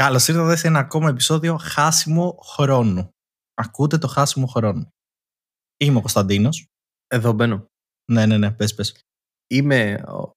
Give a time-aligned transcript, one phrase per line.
[0.00, 3.10] Καλώς ήρθατε σε ένα ακόμα επεισόδιο Χάσιμο Χρόνου.
[3.54, 4.88] Ακούτε το Χάσιμο Χρόνου.
[5.76, 6.66] Είμαι ο Κωνσταντίνος.
[7.06, 7.66] Εδώ μπαίνω.
[8.12, 9.00] Ναι, ναι, ναι, πες, πες.
[9.50, 10.30] Είμαι ο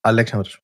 [0.00, 0.58] Αλέξανδρος.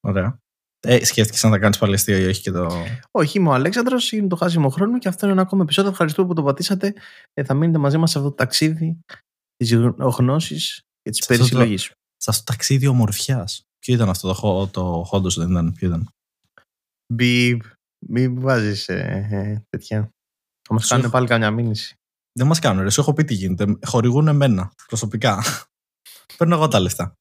[0.00, 0.38] Ωραία.
[0.80, 2.68] Ε, σκέφτηκε να τα κάνεις παλαιστείο ή όχι και το.
[3.10, 5.90] Όχι, είμαι ο Αλέξανδρος, είναι το χάσιμο χρόνο και αυτό είναι ένα ακόμα επεισόδιο.
[5.90, 6.94] Ευχαριστούμε που το πατήσατε.
[7.32, 9.00] Ε, θα μείνετε μαζί μας σε αυτό το ταξίδι
[9.56, 11.82] της γνώσης και της Σε αυτό το- περισυλλογής.
[12.16, 13.62] Σε αυτό το ταξίδι ομορφιάς.
[13.78, 16.08] Ποιο ήταν αυτό το, χο- το χόντος, δεν ήταν, ποιο ήταν;
[17.12, 17.62] Μπιπ,
[18.08, 20.10] μην βάζεις ε, ε, τέτοια.
[20.68, 21.94] Θα μας Σου κάνουν έχω- πάλι καμιά μήνυση.
[22.32, 22.90] Δεν μας κάνουν, ρε.
[22.90, 23.78] Σου έχω πει τι γίνεται.
[23.86, 25.42] Χορηγούν εμένα προσωπικά.
[26.36, 27.14] Παίρνω εγώ τα λεφτά.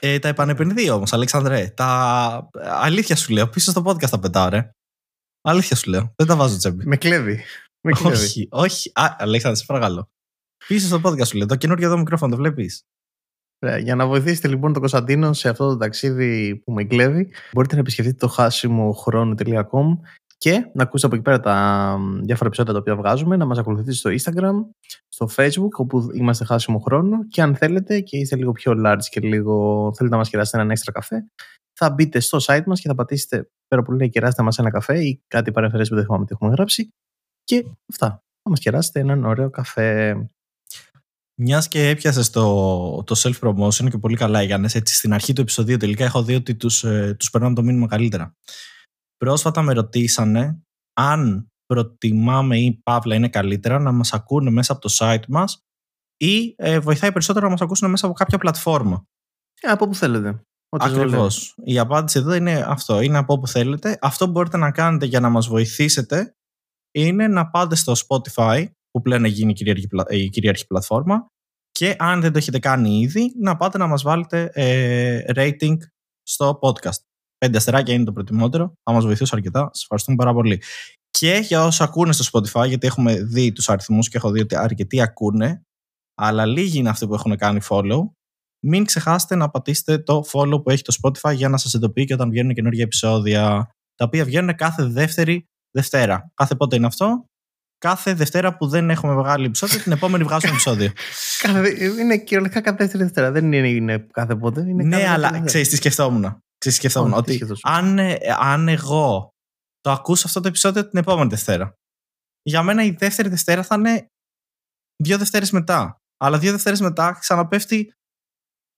[0.00, 1.68] Ε, τα επανεπενδύω όμως, Αλέξανδρε.
[1.70, 3.48] Τα αλήθεια σου λέω.
[3.48, 4.70] Πίσω στο podcast τα πετάω, ρε.
[5.40, 6.12] Αλήθεια σου λέω.
[6.16, 6.86] Δεν τα βάζω τσέμπι.
[6.86, 7.44] Με κλέβει.
[7.86, 8.16] Με κλέβει.
[8.16, 8.90] όχι, όχι.
[8.94, 10.08] Α, Αλέξανδρε, σε παρακαλώ.
[10.66, 11.46] Πίσω στο podcast σου λέω.
[11.46, 12.82] Το καινούργιο εδώ μικρόφωνο το βλέπεις;
[13.62, 17.74] Ωραία, Για να βοηθήσετε λοιπόν τον Κωνσταντίνο σε αυτό το ταξίδι που με κλέβει, μπορείτε
[17.74, 19.98] να επισκεφτείτε το χάσιμοχρόνο.com
[20.38, 23.58] και να ακούσετε από εκεί πέρα τα μ, διάφορα επεισόδια τα οποία βγάζουμε, να μας
[23.58, 24.54] ακολουθήσετε στο Instagram,
[25.08, 29.20] στο Facebook, όπου είμαστε χάσιμο χρόνο και αν θέλετε και είστε λίγο πιο large και
[29.20, 31.26] λίγο θέλετε να μας κεράσετε έναν έξτρα καφέ,
[31.72, 35.04] θα μπείτε στο site μας και θα πατήσετε πέρα που λέει κεράστε μας ένα καφέ
[35.04, 36.88] ή κάτι παρεμφερές που δεν θυμάμαι τι έχουμε γράψει
[37.44, 38.06] και αυτά.
[38.42, 40.16] Θα μας κεράσετε έναν ωραίο καφέ.
[41.40, 44.68] Μιας και έπιασες το, το self-promotion και πολύ καλά έγινε.
[44.72, 47.86] Έτσι, στην αρχή του επεισοδίου τελικά έχω δει ότι τους ε, τους περνάμε το μήνυμα
[47.86, 48.34] καλύτερα.
[49.16, 54.94] Πρόσφατα με ρωτήσανε αν προτιμάμε ή παύλα είναι καλύτερα να μας ακούνε μέσα από το
[54.98, 55.62] site μας
[56.16, 59.04] ή ε, βοηθάει περισσότερο να μας ακούσουν μέσα από κάποια πλατφόρμα.
[59.60, 60.28] Ε, από όπου θέλετε.
[60.68, 61.10] Ό,τι σας βολεύει.
[61.10, 61.54] Ακριβώς.
[61.64, 63.00] Η απάντηση εδώ είναι αυτό.
[63.00, 63.98] Είναι από όπου θέλετε.
[64.00, 66.34] Αυτό που μπορείτε να κάνετε για να μας βοηθήσετε
[66.94, 71.26] είναι να πάτε στο Spotify, που πλέον έχει γίνει η κυρίαρχη, πλα- η κυρίαρχη πλατφόρμα,
[71.70, 75.76] και αν δεν το έχετε κάνει ήδη, να πάτε να μας βάλετε ε, rating
[76.22, 76.98] στο podcast.
[77.38, 78.72] Πέντε αστεράκια είναι το προτιμότερο.
[78.82, 79.60] Θα μας βοηθούσε αρκετά.
[79.72, 80.62] Σας ευχαριστούμε πάρα πολύ.
[81.10, 84.56] Και για όσους ακούνε στο Spotify, γιατί έχουμε δει τους αριθμούς και έχω δει ότι
[84.56, 85.62] αρκετοί ακούνε,
[86.14, 88.00] αλλά λίγοι είναι αυτοί που έχουν κάνει follow,
[88.66, 92.14] μην ξεχάσετε να πατήσετε το follow που έχει το Spotify για να σας ειδοποιεί και
[92.14, 96.30] όταν βγαίνουν καινούργια επεισόδια, τα οποία βγαίνουν κάθε δεύτερη Δευτέρα.
[96.34, 97.24] Κάθε πότε είναι αυτό;
[97.78, 100.92] Κάθε Δευτέρα που δεν έχουμε βγάλει επεισόδιο, την επόμενη βγάζουμε επεισόδιο.
[101.42, 103.30] Κάθε, είναι κυριολεκτικά κάθε δεύτερη Δευτέρα.
[103.30, 104.60] Δεν είναι, είναι κάθε πότε.
[104.60, 105.44] Είναι κάθε ναι, δεύτερη αλλά Δευτέρα.
[105.44, 106.22] ξέρεις τι σκεφτόμουν.
[106.22, 107.12] Ξέρεις τι σκεφτόμουν.
[107.12, 107.70] Όχι, τι ότι σκεφτόσουν.
[107.70, 109.34] αν, ε, αν εγώ
[109.80, 111.74] το ακούσω αυτό το επεισόδιο την επόμενη Δευτέρα,
[112.42, 114.06] για μένα η δεύτερη Δευτέρα θα είναι
[115.02, 116.02] δύο Δευτέρες μετά.
[116.20, 117.92] Αλλά δύο Δευτέρες μετά ξαναπέφτει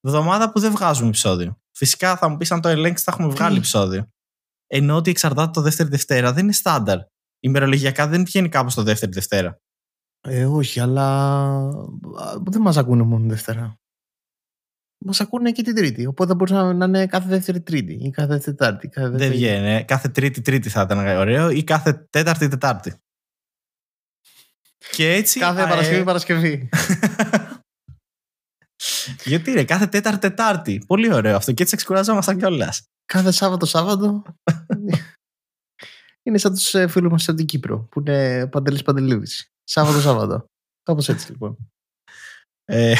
[0.00, 1.58] εβδομάδα που δεν βγάζουμε επεισόδιο.
[1.76, 4.08] Φυσικά θα μου πεις αν το ελέγξεις θα έχουμε βγάλει Τι; επεισόδιο.
[4.66, 6.98] Ενώ ότι εξαρτάται το δεύτερη Δευτέρα δεν είναι στάνταρ.
[7.40, 9.60] Ημερολογιακά δεν βγαίνει κάπως το δεύτερη Δευτέρα.
[10.28, 11.46] Ε, όχι, αλλά
[12.18, 13.74] α, δεν μας ακούνε μόνο Δευτέρα.
[15.04, 16.06] Μας ακούνε και την Τρίτη.
[16.06, 18.88] Οπότε μπορεί να, να είναι κάθε δεύτερη Τρίτη ή κάθε δεύτερη Τετάρτη.
[18.88, 19.38] Κάθε Δεν δεύτερη...
[19.38, 19.68] βγαίνει.
[19.68, 19.82] ε.
[19.82, 22.94] Κάθε Τρίτη Τρίτη θα ήταν ωραίο ή κάθε Τέταρτη Τετάρτη.
[24.90, 25.38] Και έτσι.
[25.38, 26.68] Κάθε ε, Παρασκευή Παρασκευή.
[29.24, 30.82] Γιατί ρε, κάθε Τέταρτη Τετάρτη.
[30.86, 31.52] Πολύ ωραίο αυτό.
[31.52, 32.82] Και έτσι εξκουραζόμασταν κιόλας.
[33.04, 34.22] κάθε Σάββατο Σάββατο.
[36.30, 39.52] είναι σαν τους φίλους μας από την Κύπρο που είναι Παντελής Παντελίδης.
[39.64, 40.44] Σάββατο Σάββατο.
[40.82, 41.56] Κάπως έτσι λοιπόν.
[42.64, 42.94] Ε,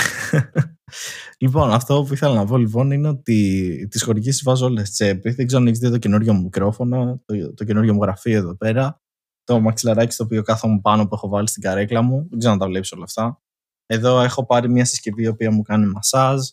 [1.43, 5.31] λοιπόν, αυτό που ήθελα να πω λοιπόν είναι ότι τις χορηγήσεις βάζω όλες τσέπη.
[5.31, 8.57] Δεν ξέρω αν έχεις δει το καινούριο μου μικρόφωνο, το, το καινούριο μου γραφείο εδώ
[8.57, 9.01] πέρα.
[9.45, 12.27] Το μαξιλαράκι στο οποίο κάθομαι πάνω που έχω βάλει στην καρέκλα μου.
[12.31, 13.43] Δεν ξέρω αν τα βλέπεις όλα αυτά.
[13.87, 16.49] Εδώ έχω πάρει μια συσκευή η οποία μου κάνει μασάζ.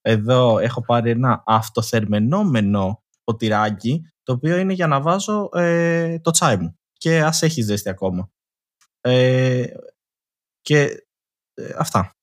[0.00, 6.56] Εδώ έχω πάρει ένα αυτοθερμενόμενο ποτηράκι το οποίο είναι για να βάζω ε, το τσάι
[6.56, 6.78] μου.
[6.92, 8.30] Και ας έχει ζέστη ακόμα.
[9.00, 9.66] Ε,
[10.60, 11.06] και
[11.54, 12.16] ε, αυτά.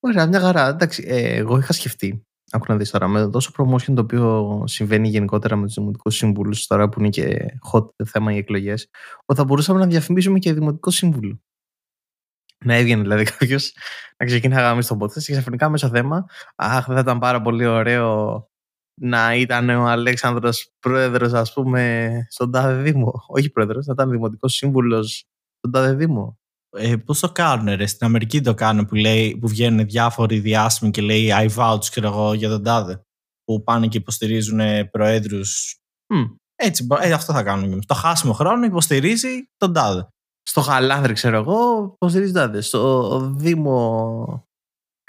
[0.00, 0.68] Ωραία, μια χαρά.
[0.68, 2.24] Εντάξει, ε, εγώ είχα σκεφτεί.
[2.52, 6.66] Άκου να δεις τώρα, με τόσο promotion το οποίο συμβαίνει γενικότερα με τους δημοτικούς σύμβουλους
[6.66, 8.88] τώρα που είναι και hot θέμα οι εκλογές,
[9.24, 11.40] ότι θα μπορούσαμε να διαφημίσουμε και δημοτικό σύμβουλο.
[12.64, 13.72] Να έβγαινε δηλαδή κάποιος
[14.16, 16.26] να ξεκινάγαμε στο podcast και ξαφνικά μέσα θέμα.
[16.56, 18.49] Αχ, θα ήταν πάρα πολύ ωραίο
[19.00, 23.12] να ήταν ο Αλέξανδρος πρόεδρος ας πούμε στον τάδε Δήμο.
[23.26, 25.24] Όχι πρόεδρος, να ήταν δημοτικός σύμβουλος
[25.58, 26.38] στον τάδε Δήμο.
[26.76, 30.90] Ε, Πώς το κάνουν, ρε; Στην Αμερική το κάνουν που, λέει, που βγαίνουν διάφοροι διάσημοι
[30.90, 33.02] και λέει I vouch, ξέρω εγώ, για τον τάδε.
[33.44, 34.60] Που πάνε και υποστηρίζουν
[34.90, 35.76] προέδρους.
[36.14, 36.24] Μμ.
[36.56, 37.66] Έτσι, μπο- ε, αυτό θα κάνουμε.
[37.66, 37.86] κι εμείς.
[37.86, 40.08] Το χάσιμο χρόνο υποστηρίζει τον τάδε.
[40.42, 42.60] Στο Χαλάνδρη, ξέρω εγώ, υποστηρίζει τάδε.
[42.60, 44.48] Στο Δήμο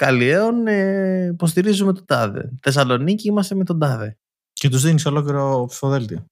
[0.06, 2.50] Καλλιέων ε, υποστηρίζουμε τον τάδε.
[2.62, 4.18] Θεσσαλονίκη είμαστε με τον τάδε.
[4.54, 6.26] Και τους δίνεις ολόκληρο ψηφοδέλτιο.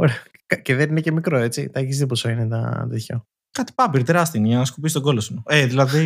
[0.00, 0.22] Ωραία.
[0.46, 1.68] Κα- Και δεν είναι και μικρό, έτσι.
[1.70, 3.22] Τα έχεις δει πόσο είναι τα τέτοια.
[3.50, 5.42] Κάτι πάμπυρ τεράστιο είναι για να σκουπίσεις τον κόλο σου.
[5.46, 6.02] Ε, δηλαδή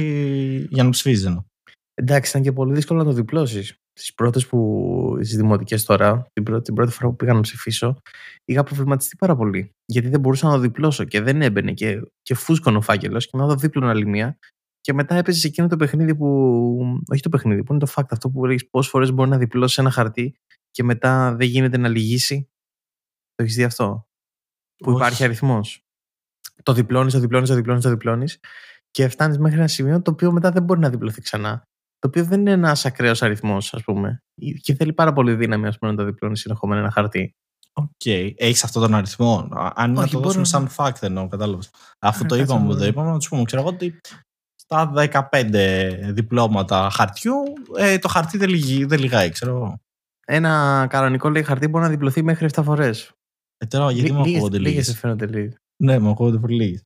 [0.71, 1.43] για να ψηφίζεις εννοώ.
[1.95, 3.75] Εντάξει, ήταν και πολύ δύσκολο να το διπλώσεις.
[3.93, 7.97] τις πρώτες που, στις δημοτικές τώρα, την πρώτη, την πρώτη φορά που πήγα να ψηφίσω,
[8.45, 9.71] είχα προβληματιστεί πάρα πολύ.
[9.85, 13.37] Γιατί δεν μπορούσα να το διπλώσω και δεν έμπαινε και, και φούσκωνε ο φάκελος και
[13.37, 14.39] να δω δίπλωνα άλλη μία.
[14.83, 16.27] Και μετά έπαιζες σε εκείνο το παιχνίδι που.
[17.13, 19.81] Όχι το παιχνίδι, που είναι το fact αυτό που λέει πόσες φορές μπορεί να διπλώσει
[19.81, 20.35] ένα χαρτί
[20.71, 22.49] και μετά δεν γίνεται να λυγίσει.
[23.35, 24.07] Το έχεις δει αυτό;
[24.77, 24.97] Που Όχι.
[24.97, 25.85] υπάρχει αριθμός.
[26.63, 28.39] Το διπλώνεις, το διπλώνεις, το διπλώνεις, το διπλώνεις
[28.91, 31.63] και φτάνεις μέχρι ένα σημείο το οποίο μετά δεν μπορεί να διπλωθεί ξανά.
[31.99, 34.23] Το οποίο δεν είναι ένας ακραίος αριθμός, ας πούμε.
[34.61, 37.33] Και θέλει πάρα πολύ δύναμη ας πούμε, να το διπλώνεις συνεχόμενα ένα χαρτί.
[37.73, 38.05] Οκ.
[38.37, 39.49] Έχεις αυτόν τον αριθμό.
[39.51, 41.71] Α- Αν είναι να Όχι, το δώσουμε μπορώ σαν fact εννοώ, κατάλαβες.
[41.99, 42.85] Αφού Α, το κάτσε είπαμε να που το δω.
[42.87, 44.01] είπαμε, να τους πούμε, ξέρω εγώ ότι
[44.73, 47.35] στα 15 διπλώματα χαρτιού
[47.79, 49.81] ε, το χαρτί δεν, λυγεί, δεν λυγάει, ξέρω εγώ.
[50.27, 53.13] Ένα κανονικό λέει χαρτί μπορεί να διπλωθεί μέχρι 7 φορές.
[53.59, 54.99] Ε, τώρα γιατί μου ακούγονται Λίγες λίγες.
[54.99, 55.57] φαίνονται λίγες.
[55.83, 56.83] Ναι, μου ακούγονται πολύ λίγες.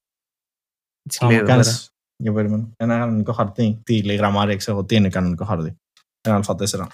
[1.02, 1.62] Έτσι λέει Αν εδώ πέρα.
[1.62, 5.76] κάνεις, για περίμενε, ένα κανονικό χαρτί, τι λέει γραμμάρια, ξέρω εγώ, τι είναι κανονικό χαρτί.
[6.20, 6.86] Ένα α4.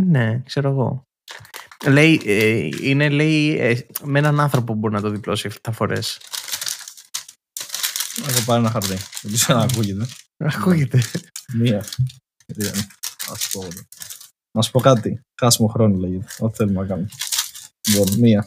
[0.00, 1.02] Ναι, ξέρω εγώ.
[1.88, 6.20] Λέει, ε, είναι λέει ε, με έναν άνθρωπο που μπορεί να το διπλώσει 7 φορές.
[8.28, 8.96] Έχω πάρει ένα χαρτί.
[9.22, 10.06] Δεν ξέρω αν ακούγεται.
[10.36, 11.02] Ακούγεται.
[11.54, 11.84] Μία.
[12.46, 12.70] Δύο.
[13.28, 13.70] Να σου πω, εγώ.
[14.56, 15.20] να σου πω κάτι.
[15.40, 16.26] Χάσιμο χρόνο λέγεται.
[16.38, 17.08] Ό,τι θέλουμε να κάνουμε.
[17.88, 18.46] Λοιπόν, μία.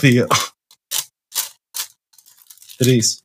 [0.00, 0.26] Δύο.
[2.76, 3.20] Τρεις.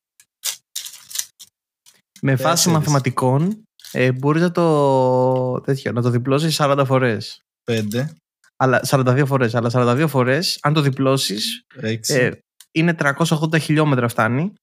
[2.22, 2.66] με φάση Τέσσερις.
[2.78, 7.42] μαθηματικών ε, μπορείς να το, τέτοιο, να το διπλώσεις 40 φορές.
[7.64, 8.14] Πέντε.
[8.56, 9.56] Αλλά 42 φορές.
[9.56, 12.14] Αλλά 42 φορές, αν το διπλώσεις, Έξι.
[12.14, 12.40] ε,
[12.72, 14.54] είναι 380 χιλιόμετρα φτάνει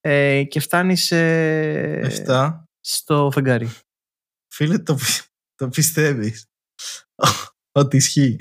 [0.00, 2.64] ε, και φτάνει Εφτά.
[2.80, 3.70] στο φεγγάρι.
[4.54, 5.24] Φίλε, το, πι-
[5.54, 6.44] το πιστεύεις.
[7.80, 8.36] Ότι ισχύει.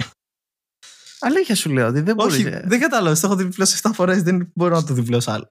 [1.19, 2.33] Αλήθεια σου λέω ότι δεν μπορείς.
[2.33, 3.19] Όχι, δεν κατάλαβες.
[3.19, 4.23] Το έχω διπλώσει 7 φορές.
[4.23, 5.47] Δεν μπορώ να το διπλώσω άλλο.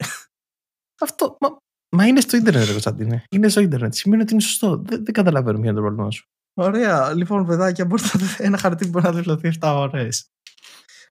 [1.00, 1.37] Αυτό.
[1.41, 1.56] Μα,
[1.97, 3.25] μα είναι στο ίντερνετ, ρε Κωνσταντίνε.
[3.31, 3.94] Είναι στο ίντερνετ.
[3.94, 4.76] Σημαίνει ότι είναι σωστό.
[4.76, 6.25] Δεν, δεν καταλαβαίνω ποιο είναι το πρόβλημά σου.
[6.55, 7.15] Ωραία.
[7.15, 10.26] Λοιπόν, παιδάκια, μπορείτε να δείτε ένα χαρτί που μπορεί να διπλωθεί 7 φορές.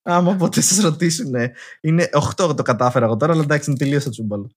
[0.03, 1.33] Άμα ποτέ σας ρωτήσουν.
[1.81, 4.49] Είναι 8 το κατάφερα εγώ τώρα, αλλά εντάξει, είναι τελείως το τσούμπαλο.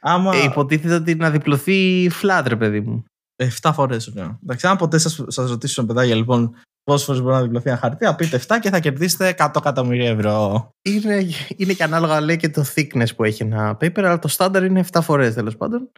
[0.00, 0.36] Άμα.
[0.36, 3.04] Ε, υποτίθεται ότι να διπλωθεί flat, ρε παιδί μου.
[3.36, 4.38] 7 φορές, ωραία.
[4.42, 8.04] Εντάξει, αν ποτέ σας σας ρωτήσουν, παιδάκια, λοιπόν, πόσες φορές μπορεί να διπλωθεί ένα χαρτί,
[8.04, 10.68] θα πείτε 7 και θα κερδίσετε 100 εκατομμύρια ευρώ.
[10.88, 11.26] Είναι,
[11.56, 14.84] είναι και ανάλογα λέει και το thickness που έχει ένα paper, αλλά το standard είναι
[14.92, 15.90] 7 φορές τέλος πάντων.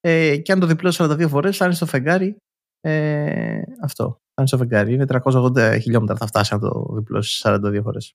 [0.00, 2.36] Ε, και αν το διπλώσεις 42 φορές, φτάνει στο φεγγάρι.
[2.80, 4.16] Ε, αυτό.
[4.30, 4.92] Φτάνει στο φεγγάρι.
[4.92, 8.12] Είναι 380 χιλιόμετρα θα φτάσει αν το διπλώσεις 42 φορές.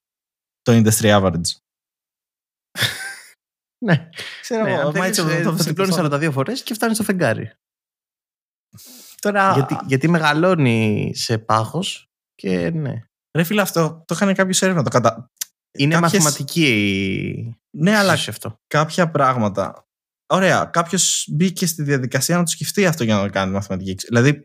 [0.68, 1.50] Το industry average.
[3.84, 4.08] Ναι,
[4.40, 7.04] Ξέρω ναι, αν μα θέλεις, έτσι ε, το το διπλώνει 42 φορές και φτάνεις στο
[7.04, 7.52] φεγγάρι.
[9.20, 9.52] Τώρα.
[9.52, 11.82] Γιατί, γιατί μεγαλώνει σε πάχο
[12.34, 13.02] και ναι.
[13.36, 14.82] Ρε φίλε, αυτό το είχαν κάποιο έρευνα.
[14.82, 15.30] Το κατα...
[15.78, 17.56] Είναι Κάποιες- μαθηματική η.
[17.78, 18.56] Ναι, αλλά σε αυτό.
[18.66, 19.86] κάποια πράγματα.
[20.32, 23.90] Ωραία, κάποιος μπήκε στη διαδικασία να το σκεφτεί αυτό για να το κάνει μαθηματική.
[23.90, 24.44] εξ- Δηλαδή,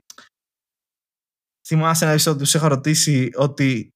[1.67, 3.92] θυμάσαι ένα επεισόδιο που τους είχα ρωτήσει ότι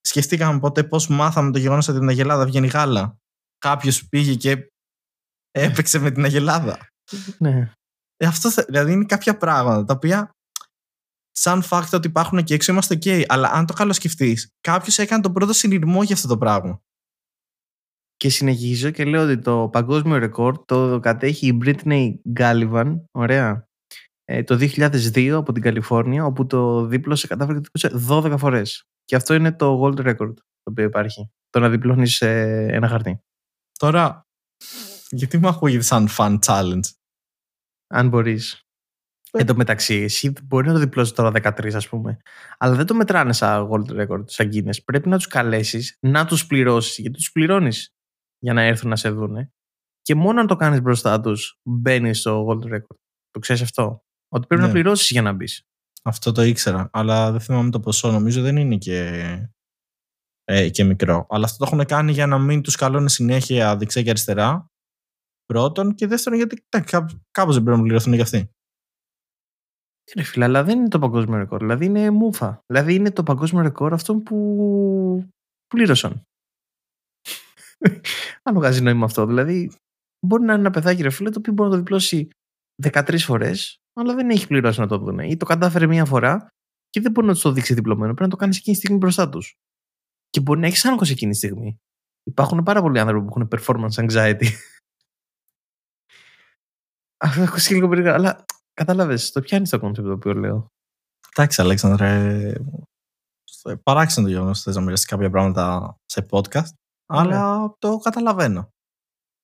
[0.00, 3.16] σκεφτήκαμε ποτέ πώς μάθαμε το γεγονός ότι την Αγελάδα βγαίνει γάλα.
[3.58, 4.66] Κάποιος πήγε και
[5.50, 6.88] έπαιξε με την Αγελάδα.
[7.38, 7.72] Ναι.
[8.16, 10.30] Ε, αυτό, θε- δηλαδή είναι κάποια πράγματα τα οποία
[11.30, 13.24] σαν fact ότι υπάρχουν και έξω είμαστε ok.
[13.28, 16.80] Αλλά αν το καλοσκεφτείς, κάποιος έκανε τον πρώτο συνειρμό για αυτό το πράγμα.
[18.16, 23.68] Και συνεχίζω και λέω ότι το παγκόσμιο ρεκόρ το κατέχει η Britney Gallivan, ωραία,
[24.24, 28.84] ε, το 2002 από την Καλιφόρνια, όπου το δίπλωσε, κατάφερε και το δίπλωσε 12 φορές.
[29.10, 31.30] Και αυτό είναι το world record το οποίο υπάρχει.
[31.50, 33.20] Το να διπλώνεις ε, ένα χαρτί.
[33.78, 34.26] Τώρα,
[35.10, 36.90] γιατί μου ακούγεται σαν fun challenge;
[37.86, 38.62] Αν μπορείς.
[39.30, 42.16] Εν τω μεταξύ, εσύ μπορεί να το διπλώσεις τώρα 13, ας πούμε.
[42.58, 44.84] Αλλά δεν το μετράνε σαν world record, σαν Guinness.
[44.84, 47.94] Πρέπει να τους καλέσεις, να τους πληρώσεις, γιατί τους πληρώνεις
[48.38, 49.52] για να έρθουν να σε δούνε.
[50.02, 52.96] Και μόνο αν το κάνεις μπροστά τους, μπαίνεις στο world record.
[53.30, 54.66] Το ξέρεις αυτό; Ότι πρέπει Ναι.
[54.68, 55.64] να πληρώσεις για να μπεις.
[56.02, 58.10] Αυτό το ήξερα, αλλά δεν θυμάμαι το ποσό.
[58.10, 59.22] Νομίζω δεν είναι και,
[60.44, 61.26] ε, και μικρό.
[61.28, 64.66] Αλλά αυτό το έχουν κάνει για να μην τους καλώνουν συνέχεια δεξιά και αριστερά.
[65.44, 65.94] Πρώτον.
[65.94, 66.64] Και δεύτερον, γιατί
[67.30, 68.50] κάπως δεν πρέπει να πληρωθούν για αυτοί.
[70.16, 71.58] Ρε φίλε, αλλά δεν είναι το παγκόσμιο ρεκόρ.
[71.58, 72.62] Δηλαδή είναι μούφα.
[72.66, 75.28] Δηλαδή είναι το παγκόσμιο ρεκόρ αυτών που
[75.66, 76.22] πλήρωσαν.
[78.42, 79.26] Αν βγάζει νόημα αυτό.
[79.26, 79.72] Δηλαδή,
[80.26, 82.28] μπορεί να είναι ένα παιδάκι, ρε φίλε, το οποίο μπορεί να το διπλώσει
[82.82, 85.18] 13 φορές, αλλά δεν έχει πληρώσει να το δουν.
[85.18, 86.48] Ή το κατάφερε μία φορά
[86.90, 88.14] και δεν μπορεί να τους το δείξει διπλωμένο.
[88.14, 89.54] Πρέπει να το κάνεις εκείνη τη στιγμή μπροστά τους.
[90.30, 91.80] Και μπορεί να έχεις άγχος εκείνη τη στιγμή.
[92.22, 94.46] Υπάρχουν πάρα πολλοί άνθρωποι που έχουν performance anxiety.
[97.24, 100.66] Αυτό ακούστηκε λίγο περίεργα, αλλά κατάλαβες, το πιάνεις το concept το οποίο λέω.
[101.36, 102.52] Εντάξει, Αλέξανδρε.
[103.82, 106.72] Παράξενο το γεγονός ότι θες να μοιραστείς κάποια πράγματα σε podcast.
[107.06, 108.68] Αλλά το καταλαβαίνω.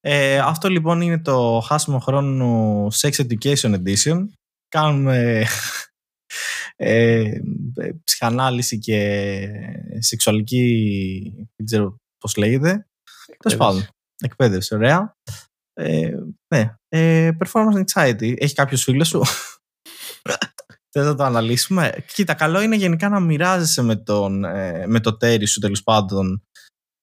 [0.01, 4.27] Ε, αυτό λοιπόν είναι το χάσιμο χρόνο Sex Education Edition.
[4.77, 5.47] Κάνουμε
[6.77, 7.31] ε,
[8.05, 9.49] ψυχανάλυση και
[9.99, 12.87] σεξουαλική, δεν ξέρω πώς λέγεται.
[13.39, 13.87] Τέλος πάντων,
[14.25, 15.17] εκπαίδευση, ωραία.
[15.73, 16.11] Ε,
[16.55, 18.35] ναι, ε, performance anxiety.
[18.41, 19.23] Έχει κάποιος φίλος σου;
[20.93, 25.17] Θες να το αναλύσουμε; Κοίτα, καλό είναι γενικά να μοιράζεσαι με, τον, ε, με το
[25.17, 26.43] τέρι σου τέλος πάντων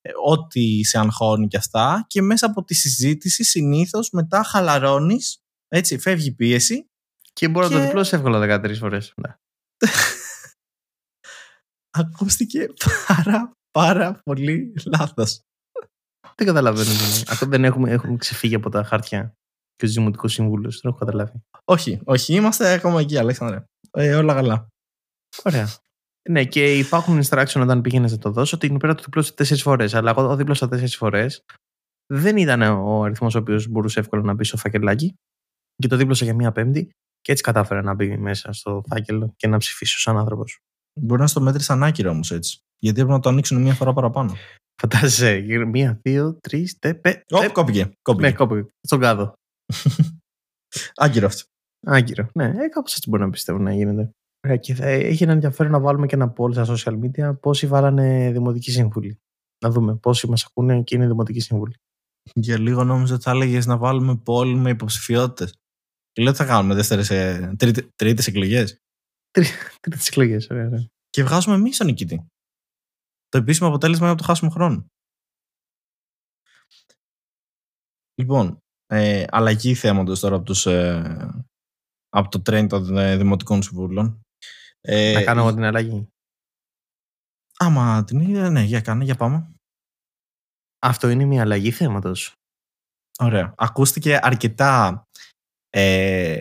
[0.01, 5.37] ε, ό,τι σε αγχώνει και αυτά και μέσα από τη συζήτηση συνήθως μετά χαλαρώνεις
[5.67, 6.87] έτσι φεύγει η πίεση
[7.33, 7.73] και μπορεί και...
[7.73, 9.35] να το διπλώσει εύκολα 13 φορές ναι.
[11.99, 12.67] ακούστηκε
[13.07, 15.41] πάρα πάρα πολύ λάθος
[16.35, 16.89] δεν καταλαβαίνω
[17.27, 19.33] αυτό δεν έχουμε, έχουμε ξεφύγει από τα χάρτια
[19.75, 20.69] και τους Δημοτικούς Συμβούλου.
[20.69, 21.43] Δεν έχω καταλάβει.
[21.63, 23.63] Όχι, όχι, είμαστε ακόμα εκεί, Αλέξανδρε.
[23.91, 24.67] Ε, όλα καλά.
[25.43, 25.67] Ωραία.
[26.29, 29.93] Ναι, και υπάρχουν instruction όταν πήγαινε να το δώσω ότι πέρα το διπλώσει τέσσερις φορές.
[29.93, 31.45] Αλλά εγώ το δίπλωσα τέσσερις φορές.
[32.13, 35.15] Δεν ήταν ο αριθμός ο οποίος μπορούσε εύκολα να μπει στο φακελάκι.
[35.75, 36.89] Και το δίπλωσα για μία πέμπτη.
[37.23, 40.59] Και έτσι κατάφερα να μπει μέσα στο φάκελο και να ψηφίσω σαν άνθρωπος.
[40.99, 42.59] Μπορεί να στο μέτρησε ανάκυρο όμως έτσι.
[42.79, 44.33] Γιατί έπρεπε να το ανοίξουν μία φορά παραπάνω.
[44.81, 47.23] Φαντάζεσαι, μία, δύο, τρεις, τε, πέ.
[47.29, 47.91] Ωπ, κόπηκε.
[48.01, 48.27] κόπηκε.
[48.27, 48.69] Ναι, κόπηκε.
[48.81, 49.33] Στον κάδο.
[50.95, 51.43] Άγκυρο αυτό.
[51.85, 52.29] Άγκυρο.
[52.33, 54.11] Ναι, ε, κάπως έτσι μπορεί να πιστεύω να γίνεται.
[54.59, 58.31] Και θα έχει ένα ενδιαφέρον να βάλουμε και ένα poll στα social media πόσοι βάλανε
[58.31, 59.19] δημοτική σύμβουλη.
[59.65, 61.75] Να δούμε πόσοι μας ακούνε και είναι δημοτική σύμβουλη.
[62.33, 65.53] Για λίγο νόμιζα ότι θα έλεγες να βάλουμε poll με υποψηφιότητες.
[66.13, 67.01] Και λέω θα κάνουμε δεύτερε,
[67.95, 68.77] τρίτες εκλογές;
[69.79, 70.87] Τρίτες εκλογές, ωραία.
[71.09, 72.27] Και βγάζουμε εμείς τον νικητή.
[73.27, 74.85] Το επίσημο αποτέλεσμα είναι να το χάσουμε χρόνο.
[78.21, 81.43] Λοιπόν, ε, αλλαγή θέματος τώρα από, τους, ε,
[82.09, 84.21] από το τρέν των ε, Δημοτικών Συμβούλων.
[84.81, 86.07] Ε, να κάνω εγώ την αλλαγή.
[87.57, 89.55] Άμα την είδα, ναι, για κάνε, για πάμε.
[90.81, 92.33] Αυτό είναι μια αλλαγή θέματος.
[93.19, 93.53] Ωραία.
[93.57, 95.03] Ακούστηκε αρκετά
[95.73, 96.37] ε,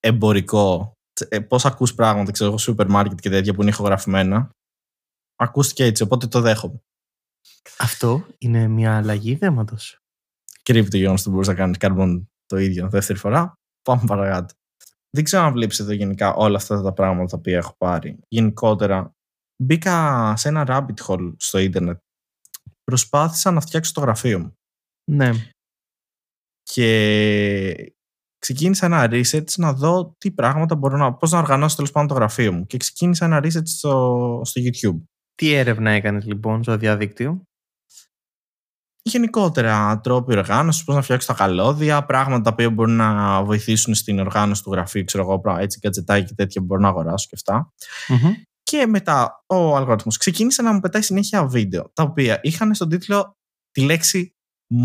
[0.00, 0.92] εμπορικό.
[1.28, 4.50] Ε, πώς ακούς πράγματα, ξέρω εγώ, σούπερ μάρκετ και τέτοια που είναι ηχογραφημένα.
[5.36, 6.78] Ακούστηκε έτσι, οπότε το δέχομαι.
[7.78, 9.98] Αυτό είναι μια αλλαγή θέματος
[10.64, 13.54] κρύβει το γεγονός ότι μπορείς να κάνεις carbon το ίδιο δεύτερη φορά.
[13.82, 14.54] Πάμε παρακάτω.
[15.10, 18.18] Δεν ξέρω αν βλέπεις εδώ γενικά όλα αυτά τα πράγματα τα οποία έχω πάρει.
[18.28, 19.12] Γενικότερα,
[19.62, 21.98] μπήκα σε ένα rabbit hole στο ίντερνετ.
[22.84, 24.52] Προσπάθησα να φτιάξω το γραφείο μου.
[25.10, 25.30] Ναι.
[26.62, 27.93] Και
[28.44, 31.14] ξεκίνησα ένα research να δω τι πράγματα μπορώ να.
[31.14, 32.66] πώς να οργανώσω τέλος πάντων το γραφείο μου.
[32.66, 35.02] Και ξεκίνησα ένα research στο, στο YouTube.
[35.34, 37.42] Τι έρευνα έκανες λοιπόν στο διαδίκτυο;
[39.02, 44.18] Γενικότερα τρόποι οργάνωσης, πώς να φτιάξει τα καλώδια, πράγματα τα οποία μπορούν να βοηθήσουν στην
[44.18, 47.72] οργάνωση του γραφείου, ξέρω εγώ, έτσι κατζετάκι και τέτοια που μπορώ να αγοράσω και αυτά.
[48.62, 53.36] Και μετά ο αλγόριθμος ξεκίνησε να μου πετάει συνέχεια βίντεο, τα οποία είχαν στον τίτλο
[53.70, 54.34] τη λέξη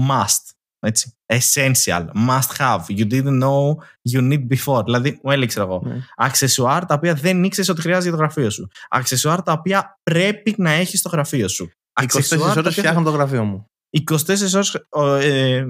[0.09, 0.58] must.
[0.79, 1.13] Έτσι.
[1.25, 3.75] Essential, must have, you didn't know
[4.12, 4.83] you need before.
[4.83, 5.89] Δηλαδή, μου έλεγε εγώ, mm.
[6.15, 8.67] αξεσουάρ τα οποία δεν ήξερες ότι χρειάζεται για το γραφείο σου.
[8.89, 11.71] Αξεσουάρ τα οποία πρέπει να έχεις στο γραφείο σου.
[12.01, 13.65] 24 ώρες φτιάχνω το γραφείο μου.
[14.09, 15.65] 24 ώρες, ε,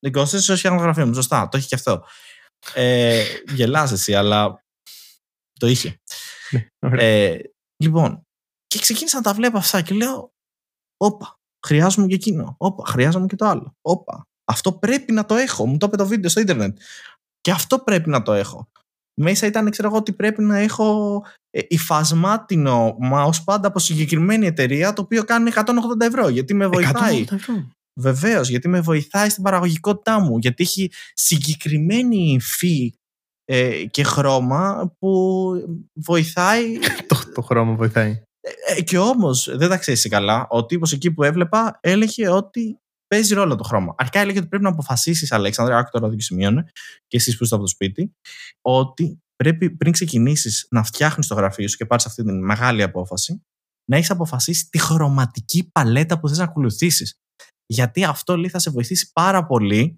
[0.00, 2.04] 24 ώρες φτιάχνω το γραφείο μου, σωστά, το έχει και αυτό.
[2.74, 4.64] Ε, γελάς εσύ, αλλά
[5.58, 6.00] το είχε.
[6.50, 7.38] Ναι, ε,
[7.76, 8.26] λοιπόν,
[8.66, 10.32] και ξεκίνησα να τα βλέπω αυτά και λέω,
[10.96, 15.66] όπα, χρειάζομαι και εκείνο, όπα, χρειάζομαι και το άλλο, όπα, αυτό πρέπει να το έχω,
[15.66, 16.78] μου το είπε το βίντεο στο ίντερνετ.
[17.40, 18.68] Και αυτό πρέπει να το έχω.
[19.14, 24.92] Μέσα ήταν, ξέρω εγώ, ότι πρέπει να έχω ε, υφασμάτινο mouse πάντα από συγκεκριμένη εταιρεία
[24.92, 25.62] το οποίο κάνει 180
[26.00, 27.24] ευρώ γιατί με βοηθάει;
[28.00, 32.94] Βεβαίως, γιατί με βοηθάει στην παραγωγικότητά μου, γιατί έχει συγκεκριμένη υφή
[33.44, 35.52] ε, και χρώμα που
[35.92, 36.78] βοηθάει.
[37.08, 38.22] το, το χρώμα βοηθάει.
[38.40, 42.78] Ε, ε και όμως, δεν τα ξέρεις καλά, ο τύπος εκεί που έβλεπα έλεγε ότι
[43.06, 43.94] παίζει ρόλο το χρώμα.
[43.98, 46.64] Αρχικά έλεγε ότι πρέπει να αποφασίσεις, Αλέξανδρα, άκου τώρα δεν σημειώνε,
[47.06, 48.12] και εσεί που είστε από το σπίτι,
[48.60, 53.42] ότι πρέπει πριν ξεκινήσεις να φτιάχνεις το γραφείο σου και πάρεις αυτή τη μεγάλη απόφαση,
[53.90, 57.14] να έχεις αποφασίσει τη χρωματική παλέτα που θες να ακολουθήσεις.
[57.66, 59.96] Γιατί αυτό λέει θα σε βοηθήσει πάρα πολύ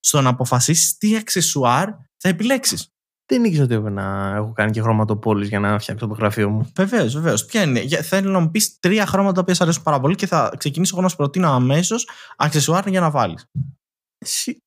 [0.00, 2.88] στο να αποφασίσεις τι αξεσουάρ θα επιλέξεις.
[3.32, 6.72] Δεν ήξερα ότι έπρεπε να έχω κάνει και χρωματοπόλη για να φτιάξω το γραφείο μου.
[6.76, 7.44] Βεβαίως, βεβαίως.
[7.44, 10.54] Ποια είναι; Θέλω να μου πεις τρία χρώματα που σου αρέσουν πάρα πολύ και θα
[10.56, 13.46] ξεκινήσω εγώ να σου προτείνω αμέσως αξεσουάρ για να βάλεις.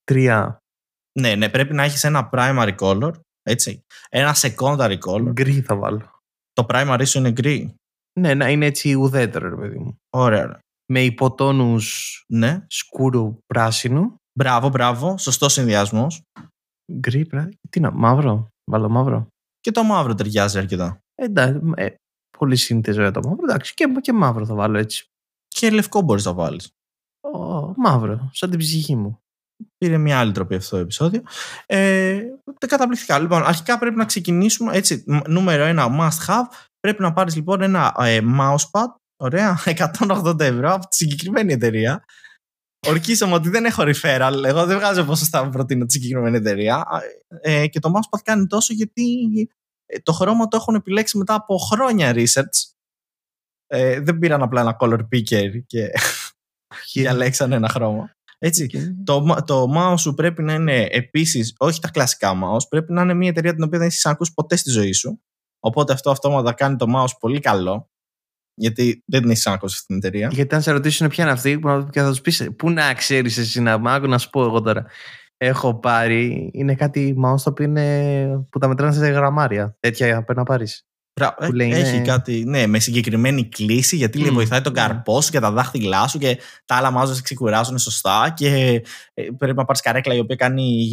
[0.03, 0.57] Τρία.
[1.19, 3.83] Ναι, ναι, πρέπει να έχεις ένα primary color, έτσι.
[4.09, 5.31] Ένα secondary color.
[5.31, 6.19] Γκρι θα βάλω.
[6.53, 7.75] Το primary σου είναι γκρι;
[8.19, 9.95] Ναι, να είναι έτσι ουδέτερο, ρε παιδί μου.
[10.09, 10.59] Ωραία.
[10.91, 12.65] Με υποτόνους ναι.
[12.67, 14.15] σκούρου πράσινου.
[14.39, 15.17] Μπράβο, μπράβο.
[15.17, 16.21] Σωστός συνδυασμός.
[16.93, 17.55] Γκρι, πράσινο.
[17.69, 18.50] Τι να, μαύρο.
[18.71, 19.27] Βάλω μαύρο.
[19.59, 20.99] Και το μαύρο ταιριάζει αρκετά.
[21.15, 21.87] Εντάξει, ε,
[22.37, 23.43] πολύ σύνθετο για το μαύρο.
[23.43, 25.05] Εντάξει, και, και μαύρο θα βάλω έτσι.
[25.47, 26.71] Και λευκό μπορείς να βάλεις.
[27.75, 29.19] μαύρο, σαν την ψυχή μου.
[29.77, 31.21] πήρε μια άλλη τροπή αυτό το επεισόδιο.
[31.65, 32.21] Ε,
[32.67, 33.19] καταπληκτικά.
[33.19, 34.75] Λοιπόν, αρχικά πρέπει να ξεκινήσουμε.
[34.75, 36.45] Έτσι, νούμερο ένα, must have.
[36.79, 38.87] Πρέπει να πάρεις λοιπόν ένα ε, mousepad.
[39.23, 39.59] Ωραία,
[40.07, 42.03] 180 ευρώ από τη συγκεκριμένη εταιρεία.
[42.87, 44.43] Ορκίσαμε ότι δεν έχω referral.
[44.45, 46.85] Εγώ δεν βγάζω ποσοστά που προτείνω τη συγκεκριμένη εταιρεία.
[47.41, 49.29] Ε, και το mousepad κάνει τόσο γιατί
[49.85, 52.73] ε, το χρώμα το έχουν επιλέξει μετά από χρόνια research.
[53.67, 55.91] Ε, δεν πήραν απλά ένα color picker και
[56.93, 58.11] διαλέξαν ένα χρώμα.
[58.37, 58.69] Έτσι.
[59.03, 63.13] Το, το mouse σου πρέπει να είναι επίσης, όχι τα κλασικά mouse, πρέπει να είναι
[63.13, 65.21] μια εταιρεία την οποία δεν έχεις ακούσει ποτέ στη ζωή σου.
[65.59, 67.89] Οπότε αυτό αυτόματα κάνει το mouse πολύ καλό.
[68.61, 70.29] Γιατί δεν την έχει ακούσει αυτή την εταιρεία.
[70.31, 73.61] Γιατί αν σε ρωτήσουν ποια είναι αυτή, και θα τους πεις, Πού να ξέρεις εσύ
[73.61, 74.85] να μ' να σου πω εγώ τώρα.
[75.37, 79.75] Έχω πάρει, είναι κάτι mouse το οποίο είναι, που τα μετράνε σε γραμμάρια.
[79.79, 80.85] Τέτοια πρέπει να πάρεις.
[81.57, 84.21] Έχει κάτι, ναι, με συγκεκριμένη κλίση, γιατί mm.
[84.21, 87.77] λέει, βοηθάει τον καρπό σου και τα δάχτυλά σου και τα άλλα μάζα σε ξεκουράζουν
[87.77, 88.33] σωστά.
[88.35, 88.81] Και
[89.13, 90.87] ε, πρέπει να πάρεις καρέκλα η οποία κάνει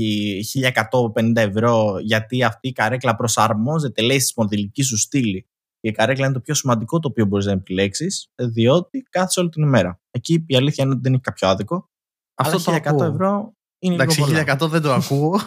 [1.14, 5.46] 1150 ευρώ, γιατί αυτή η καρέκλα προσαρμόζεται, λέει, στη σπονδυλική σου στήλη.
[5.80, 9.49] Και η καρέκλα είναι το πιο σημαντικό το οποίο μπορείς να επιλέξεις, διότι κάθεσαι όλη
[9.49, 10.00] την ημέρα.
[10.11, 11.88] Εκεί η αλήθεια είναι ότι δεν έχει κάποιο άδικο.
[12.35, 15.40] Αυτό το 1100 ευρώ είναι Εντάξει, 1100 δεν το ακούω.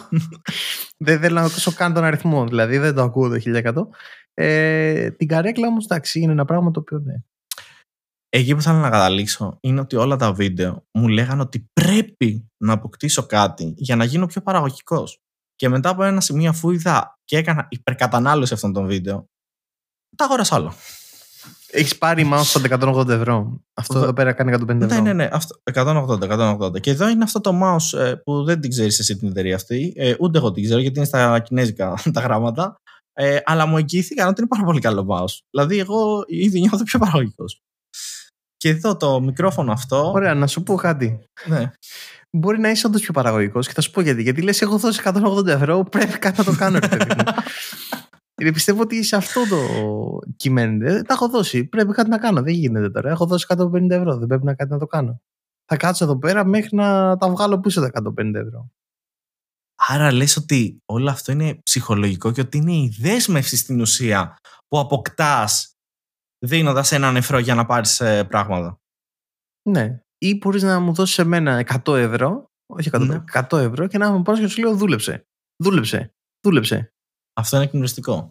[1.04, 2.46] δεν θέλω να ακούσω καν τον αριθμό.
[2.46, 3.72] Δηλαδή δεν το ακούω το 1100.
[4.34, 7.14] Ε, την καρέκλα όμως, εντάξει, είναι ένα πράγμα το οποίο ναι.
[8.28, 12.72] Εκεί που θέλω να καταλήξω είναι ότι όλα τα βίντεο μου λέγανε ότι πρέπει να
[12.72, 15.20] αποκτήσω κάτι για να γίνω πιο παραγωγικός.
[15.54, 19.28] Και μετά από ένα σημείο, αφού είδα και έκανα υπερκατανάλωση αυτών των βίντεο,
[20.16, 20.74] τα αγόρασα άλλο.
[21.74, 23.60] Έχεις πάρει mouse 180 ευρώ.
[23.74, 24.86] Αυτό εδώ πέρα κάνει 150 ευρώ.
[24.86, 25.28] Ναι, ναι, ναι.
[25.72, 26.18] 180,
[26.58, 26.80] 180.
[26.80, 29.92] Και εδώ είναι αυτό το mouse ε, που δεν την ξέρεις εσύ την εταιρεία αυτή.
[29.96, 32.76] Ε, ούτε εγώ την ξέρω γιατί είναι στα κινέζικα τα γράμματα.
[33.12, 35.38] Ε, αλλά μου εγγυήθηκαν ότι είναι πάρα πολύ καλό mouse.
[35.50, 37.60] Δηλαδή, εγώ ήδη νιώθω πιο παραγωγικός.
[38.56, 40.10] Και εδώ το μικρόφωνο αυτό.
[40.14, 41.24] Ωραία, να σου πω κάτι.
[41.46, 41.70] Ναι.
[42.30, 44.22] Μπορεί να είσαι όντως πιο παραγωγικός και θα σου πω γιατί.
[44.22, 47.14] Γιατί λες, έχω δώσει 180 ευρώ, πρέπει κάτι να το κάνω, ρε παιδί μου.
[47.14, 47.32] Γιατί
[48.50, 49.58] πιστεύω ότι σε αυτό το
[50.36, 51.02] κειμένεται.
[51.02, 51.64] Τα έχω δώσει.
[51.64, 52.42] Πρέπει κάτι να κάνω.
[52.42, 53.10] Δεν γίνεται τώρα.
[53.10, 54.16] Έχω δώσει 150 ευρώ.
[54.16, 55.20] Δεν πρέπει να κάτι να το κάνω.
[55.64, 58.70] Θα κάτσω εδώ πέρα μέχρι να τα βγάλω πίσω τα 150 ευρώ.
[59.88, 64.36] Άρα λες ότι όλο αυτό είναι ψυχολογικό και ότι είναι η δέσμευση στην ουσία
[64.68, 65.72] που αποκτάς
[66.44, 68.80] δίνοντας ένα νεφρό για να πάρεις ε, πράγματα.
[69.68, 70.02] Ναι.
[70.18, 73.24] Ή μπορείς να μου δώσεις εμένα 100 ευρώ, όχι 100, ναι.
[73.32, 75.26] 100 ευρώ και να μου πάρει και σου λέω δούλεψε.
[75.62, 76.14] Δούλεψε.
[76.46, 76.92] Δούλεψε.
[77.32, 78.30] Αυτό είναι εκνευριστικό.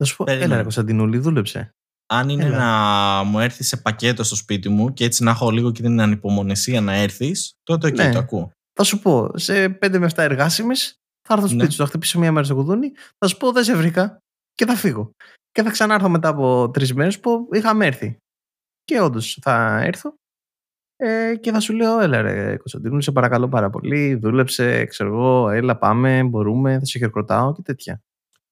[0.00, 1.70] Θα σου πω, έλα ρε Κωνσταντινούλη, δούλεψε.
[2.06, 2.56] Αν είναι έλα.
[2.56, 6.00] να μου έρθει σε πακέτο στο σπίτι μου και έτσι να έχω λίγο και την
[6.00, 8.12] ανυπομονησία να έρθεις, τότε okay, ναι.
[8.12, 8.50] το ακούω.
[8.72, 10.94] Θα σου πω, σε 5 με 7 εργάσιμες
[11.28, 11.70] θα έρθω στο σπίτι ναι.
[11.70, 14.18] σου, θα χτυπήσω μία μέρα στο κουδούνι, θα σου πω δεν σε βρήκα
[14.54, 15.10] και θα φύγω.
[15.52, 18.16] Και θα ξανάρθω μετά από τρεις μέρες που είχαμε έρθει.
[18.84, 20.14] Και όντως θα έρθω
[20.96, 25.50] ε, και θα σου λέω, έλα ρε Κωνσταντίνου, σε παρακαλώ πάρα πολύ, δούλεψε, ξέρω εγώ,
[25.50, 28.00] έλα πάμε, μπορούμε, θα σε χειροκροτάω και τέτοια.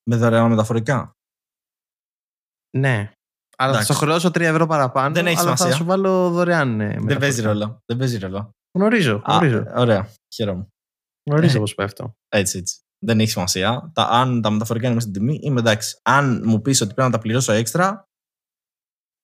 [0.03, 1.18] Με δωρεάν μεταφορικά.
[2.77, 3.11] Ναι.
[3.57, 3.87] Αλλά Εντάξει.
[3.87, 5.15] θα σου χρεώσω 3 ευρώ παραπάνω.
[5.15, 5.71] Δεν έχει αλλά σημασία.
[5.71, 6.77] Θα σου βάλω δωρεάν.
[6.77, 7.79] Ναι, δεν παίζει ρόλο.
[7.87, 8.51] Δεν παίζει ρόλο.
[8.79, 9.23] Γνωρίζω.
[9.27, 9.59] γνωρίζω.
[9.59, 10.11] Α, ωραία.
[10.35, 10.67] Χαίρομαι.
[11.31, 12.13] Γνωρίζω ε, πώς πέφτω.
[12.29, 12.81] Έτσι, έτσι.
[13.05, 13.91] Δεν έχει σημασία.
[13.95, 15.99] Τα, αν τα μεταφορικά είναι μέσα στην τιμή, είμαι εντάξει.
[16.03, 18.05] Αν μου πεις ότι πρέπει να τα πληρώσω έξτρα,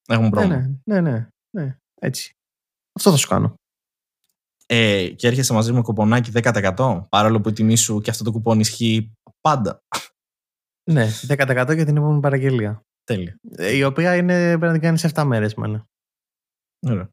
[0.09, 0.57] έχουμε πρόβλημα.
[0.57, 1.28] Ναι, ναι, ναι, ναι,
[1.62, 1.76] ναι.
[2.00, 2.33] Έτσι.
[2.96, 3.54] Αυτό θα σου κάνω.
[4.66, 8.33] Ε, και έρχεσαι μαζί με κουπονάκι 10% παρόλο που η τιμή σου και αυτό το
[8.33, 9.78] κουπόνι ισχύει πάντα.
[10.90, 12.83] Ναι, 10% για την επόμενη παραγγελία.
[13.05, 13.37] Τέλεια.
[13.57, 15.88] Ε, η οποία είναι, πρέπει να την κάνεις 7 μέρες, μάλλον.
[16.87, 17.09] Ωραία.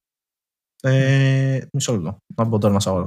[0.82, 2.18] Ε, μισό λεπτό.
[2.36, 3.06] Να μπω τώρα να σα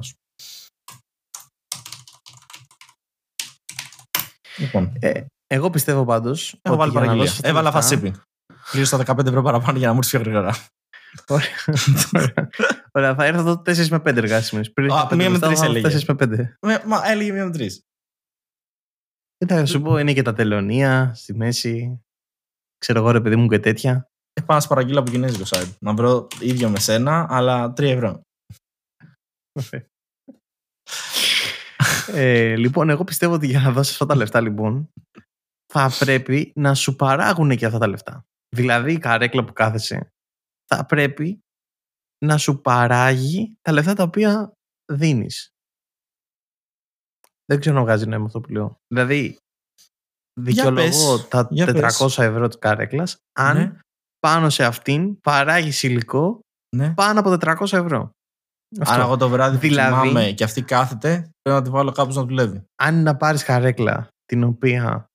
[4.59, 4.97] Λοιπόν.
[5.01, 6.59] Ε, εγώ πιστεύω πάντως.
[6.62, 7.33] Έχω βάλει παραγγελία.
[7.42, 8.14] Έβαλα φασίπι.
[8.70, 10.55] Πλήρωσα 15 ευρώ παραπάνω για να μου έρθει πιο γρήγορα.
[12.92, 14.62] Ωραία, θα έρθω εδώ 4 με 5 εργάσιμε.
[15.16, 15.99] Μία με 3 έλεγε.
[15.99, 16.83] 4 με 5.
[16.85, 17.68] Μα έλεγε μία με 3.
[19.47, 22.03] Θα σου πω, είναι και τα τελωνία στη μέση.
[22.85, 24.09] Ξέρω εγώ ρε παιδί μου και τέτοια.
[24.47, 25.77] Πάω να παραγγείλω από κινέζικο site.
[25.79, 28.20] Να βρω ίδιο με σένα, αλλά 3 ευρώ.
[32.07, 34.92] ε, λοιπόν, εγώ πιστεύω ότι για να δώσεις αυτά τα λεφτά, λοιπόν,
[35.73, 38.25] θα πρέπει να σου παράγουν και αυτά τα λεφτά.
[38.57, 40.09] Δηλαδή, η καρέκλα που κάθεσαι
[40.64, 41.40] θα πρέπει
[42.25, 44.53] να σου παράγει τα λεφτά τα οποία
[44.92, 45.49] δίνεις.
[47.44, 48.81] Δεν ξέρω να βγάζει νόημα αυτό που λέω.
[48.94, 49.38] Δηλαδή,
[50.40, 53.79] δικαιολογώ τα 400 ευρώ της καρέκλα αν ναι.
[54.18, 56.40] πάνω σε αυτήν παράγει υλικό
[56.77, 56.94] ναι.
[56.94, 58.11] πάνω από 400 ευρώ.
[58.81, 58.94] Αυτό.
[58.94, 61.09] Άρα εγώ το βράδυ δηλαδή, κοιμάμαι και αυτή κάθεται,
[61.42, 62.64] πρέπει να τη βάλω κάπως να δουλεύει.
[62.83, 65.07] Αν να πάρεις καρέκλα την οποία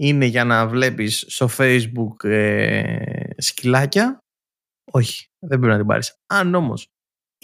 [0.00, 2.96] είναι για να βλέπεις στο facebook ε,
[3.36, 4.18] σκυλάκια,
[4.92, 6.14] όχι, δεν πρέπει να την πάρεις.
[6.26, 6.86] Αν όμως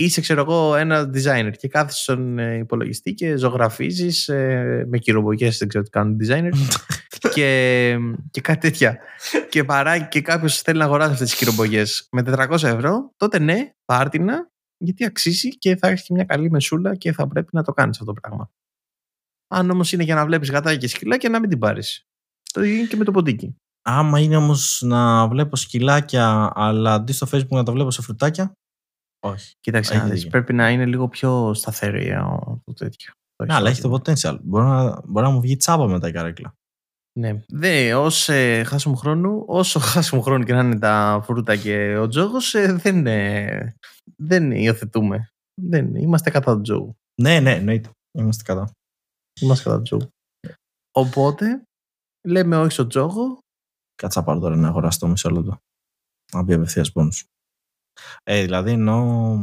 [0.04, 5.50] είσαι, ξέρω εγώ, ένα designer και κάθεσαι στον ε, υπολογιστή και ζωγραφίζεις ε, με κυρομπογιέ,
[5.58, 6.58] δεν ξέρω τι κάνουν οι designers.
[7.34, 7.96] και,
[8.30, 8.98] και κάτι τέτοια.
[9.48, 13.70] και παρά και κάποιος θέλει να αγοράσει αυτές τις κυρομπογιέ με 400 ευρώ, τότε ναι,
[13.84, 18.00] πάρτινα, γιατί αξίζει και θα έχεις μια καλή μεσούλα και θα πρέπει να το κάνεις
[18.00, 18.50] αυτό το πράγμα.
[19.48, 22.04] Αν όμως είναι για να βλέπεις γατάκια και σκυλάκια, να μην την πάρεις.
[22.52, 23.56] Το ίδιο και με το ποντίκι.
[23.82, 28.52] Άμα είναι όμως να βλέπω σκυλάκια, αλλά αντί στο Facebook να τα βλέπω σε φρουτάκια.
[29.20, 29.54] Όχι.
[29.60, 30.30] Κοίταξε, Έχει να δεις, δίκιο.
[30.30, 33.12] πρέπει να είναι λίγο πιο σταθερή α, το τέτοιο.
[33.36, 34.00] Το Ναι, αλλά έχει εισόδημα.
[34.02, 34.38] το potential.
[34.42, 36.54] Μπορεί να, μπορεί να μου βγει τσάπα μετά η καρέκλα.
[37.18, 37.42] Ναι.
[37.48, 42.08] Δε, ως ε, χάσιμο χρόνου, όσο χάσιμο χρόνο και να είναι τα φρούτα και ο
[42.08, 43.74] τζόγος, ε, δεν, ε,
[44.16, 45.30] δεν υιοθετούμε.
[45.62, 46.96] Δεν, είμαστε κατά του τζόγου.
[47.22, 47.90] Ναι, ναι, εννοείται.
[48.18, 48.70] Είμαστε κατά.
[49.40, 50.08] Είμαστε κατά του τζόγου.
[50.94, 51.62] Οπότε,
[52.26, 53.38] λέμε όχι στον τζόγο.
[53.94, 55.58] Κάτσα να πάρω τώρα ένα αγοραστό μισό λεπτό.
[56.32, 57.24] Να μπει απευθείας πόνους.
[58.22, 59.36] Ε, δηλαδή εννοώ.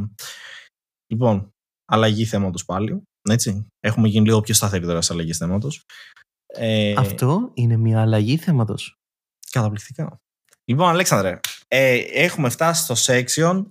[1.07, 1.51] Λοιπόν,
[1.85, 3.01] αλλαγή θέματος πάλι.
[3.29, 3.67] Έτσι.
[3.79, 5.83] Έχουμε γίνει λίγο πιο σταθεροί τώρα σε αλλαγή θέματος.
[6.45, 8.95] Ε, Αυτό είναι μια αλλαγή θέματος.
[9.51, 10.17] Καταπληκτικά.
[10.65, 13.65] Λοιπόν, Αλέξανδρε, ε, έχουμε φτάσει στο section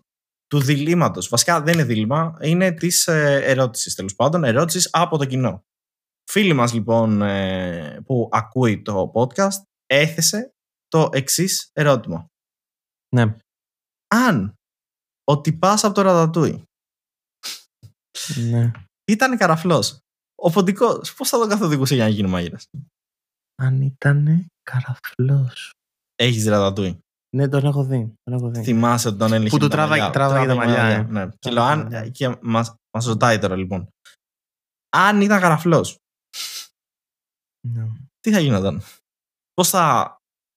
[0.46, 1.28] του διλήμματος.
[1.28, 4.44] Βασικά δεν είναι δίλημα, είναι της ε, ερώτησης τέλος πάντων.
[4.44, 5.64] Ερώτησης από το κοινό.
[6.30, 10.54] Φίλη μας λοιπόν ε, που ακούει το podcast έθεσε
[10.88, 12.26] το εξής ερώτημα.
[13.16, 13.36] Ναι.
[14.14, 14.54] Αν
[15.30, 16.62] ο τυπάς από το ρατατούι
[18.50, 18.70] ναι.
[19.10, 19.98] ήταν καραφλός,
[20.42, 22.66] ο ποντικός πώς θα τον καθοδηγούσε για να γίνει μάγειρας.
[23.62, 25.70] Αν ήταν καραφλός.
[26.14, 26.98] Έχεις ρατατούι.
[27.36, 28.14] Ναι, τον έχω δει.
[28.22, 28.62] Τον έχω δει.
[28.62, 29.50] Θυμάσαι ότι τον έλεγε.
[29.50, 30.12] Που του με τα τράβαγε- μαλλιά.
[30.18, 31.02] τράβαγε τα Τράβαγε μαλλιά, ε.
[31.02, 31.30] Ναι.
[31.38, 32.10] Και Τράβαγε λέω, τα αν, μαλλιά.
[32.10, 33.88] και μας, μας ρωτάει τώρα λοιπόν.
[34.96, 35.96] Αν ήταν καραφλός,
[37.68, 37.86] Ναι.
[38.20, 38.82] τι θα γινόταν;
[39.54, 40.16] Πώς θα,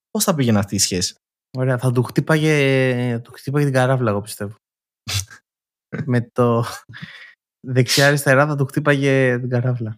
[0.10, 1.15] πώς θα πήγαινε αυτή η σχέση;
[1.57, 4.55] Ωραία, θα του χτύπαγε, του χτύπαγε την καράφλα, εγώ πιστεύω.
[6.05, 6.63] Με το
[7.67, 9.97] δεξιά-αριστερά θα του χτύπαγε την καράφλα.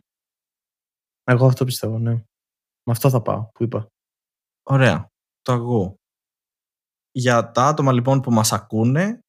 [1.24, 2.14] Εγώ αυτό πιστεύω, ναι.
[2.84, 3.88] Με αυτό θα πάω, που είπα.
[4.64, 5.10] Ωραία.
[5.42, 5.96] Το ακούω.
[7.12, 9.20] Για τα άτομα λοιπόν που μας ακούνε,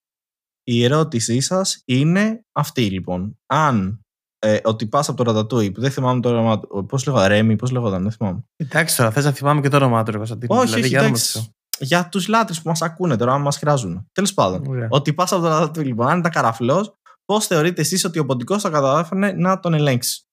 [0.63, 3.39] η ερώτησή σας είναι αυτή λοιπόν.
[3.47, 4.01] Αν
[4.39, 7.57] ε, ο τυπάς από το ρατατούι, που δεν θυμάμαι το όνομα του, πώς λέγω, Ρέμι,
[7.57, 8.45] πώς λέγονταν, δεν θυμάμαι.
[8.57, 10.55] Εντάξει τώρα, θες να θυμάμαι και το όνομά του, ρε Κωνσταντίνο.
[10.55, 11.53] Όχι, δηλαδή, όχι, για να εντάξει.
[11.83, 14.09] Μας- Για τους λάτρεις που μας ακούνε τώρα, αν μας χρειάζουν.
[14.13, 14.67] Τέλος πάντων.
[14.67, 14.89] Ωραία.
[14.91, 18.63] Ο τυπάς από το ρατατούι λοιπόν, αν ήταν καραφλός, πώς θεωρείτε εσείς ότι ο ποντικός
[18.63, 20.25] θα κατάφερνε να τον ελέγξει;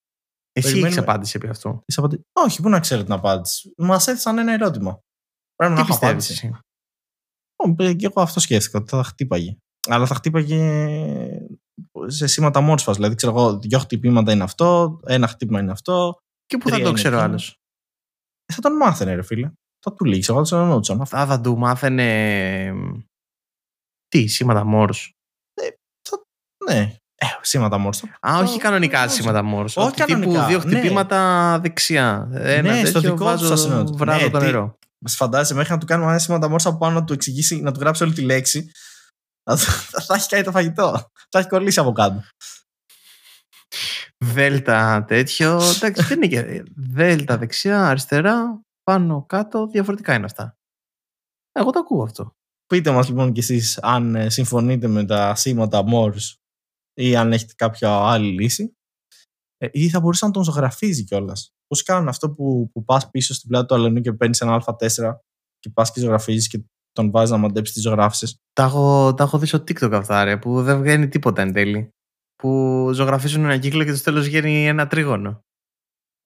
[0.52, 1.82] Εσύ περιμένουμε- έχεις απάντηση επί αυτό.
[1.86, 3.74] Της απαντη- Όχι, πού να ξέρω την απάντηση.
[3.78, 5.00] Μας έθεσαν ένα ερώτημα.
[5.56, 6.48] Πρέπει να Τι έχω πιστεύεις απάντηση.
[6.48, 6.60] εσύ;
[7.56, 9.58] Ω, Και εγώ αυτό σκέφτηκα, ότι θα χτύπαγε.
[9.90, 10.60] Αλλά θα χτύπαγε
[12.06, 12.96] σε σήματα μόρφας.
[12.96, 16.20] Δηλαδή, ξέρω εγώ, δύο χτυπήματα είναι αυτό, ένα χτύπημα είναι αυτό.
[16.46, 17.30] Και πού θα Τρία το είναι ξέρω εκείνο.
[17.30, 17.58] άλλος;
[18.46, 19.52] Ε, θα τον μάθαινε, ρε φίλε.
[19.82, 21.02] Θα του λύγει, εγώ θα τον εννοούτσαν.
[21.02, 21.18] Αυτό.
[21.18, 22.74] Αυτά θα του μάθαινε...
[24.08, 25.12] Τι, σήματα Μόρς.
[26.70, 26.94] Ναι.
[27.16, 28.08] Ε, σήματα μόρφα.
[28.20, 29.78] Α, Το- όχι κανονικά το- σήματα Μόρς.
[29.78, 30.80] Όχι Όχι τύπου κανονικά, δύο ναι.
[30.80, 32.30] χτυπήματα δεξιά.
[32.34, 33.84] Ένα Ναι, στο τέτοιο δικό τους βάζω, σας εννοώ.
[33.98, 34.78] βράζω Ναι, το τι- νερό.
[35.00, 37.72] Μας φαντάζεσαι μέχρι να του κάνουμε ένα σήματα μόρφα από πάνω να του εξηγήσει, να
[37.72, 38.72] του γράψει όλη τη λέξη.
[39.44, 39.58] Θα,
[40.02, 41.12] θα έχει κάνει το φαγητό.
[41.30, 42.24] Θα έχει κολλήσει από κάτω.
[44.18, 45.62] Δέλτα τέτοιο.
[45.76, 46.64] Εντάξει, δεν είναι και.
[46.76, 49.68] Δέλτα δεξιά, αριστερά, πάνω, κάτω.
[49.68, 50.58] Διαφορετικά είναι αυτά.
[51.52, 52.36] Εγώ το ακούω αυτό.
[52.66, 56.34] Πείτε μας λοιπόν κι εσείς αν ε, συμφωνείτε με τα σήματα Morse
[56.94, 58.74] ή αν έχετε κάποια άλλη λύση.
[59.58, 61.50] Ε, ή θα μπορούσε να τον ζωγραφίζει κιόλας.
[61.68, 65.18] Πώς κάνουν αυτό που, που πας πίσω στην πλάτη του αλανού και παίρνεις ένα Α4
[65.60, 69.38] και πας και ζωγραφίζεις και τον βάζεις να μαντέψεις τι ζωγράφησες; Τα έχω, τα έχω
[69.38, 71.90] δει στο TikTok αυτά, ρε, που δεν βγαίνει τίποτα εν τέλει.
[72.36, 72.50] Που
[72.94, 75.44] ζωγραφίζουν ένα κύκλο και στο τέλος βγαίνει ένα τρίγωνο.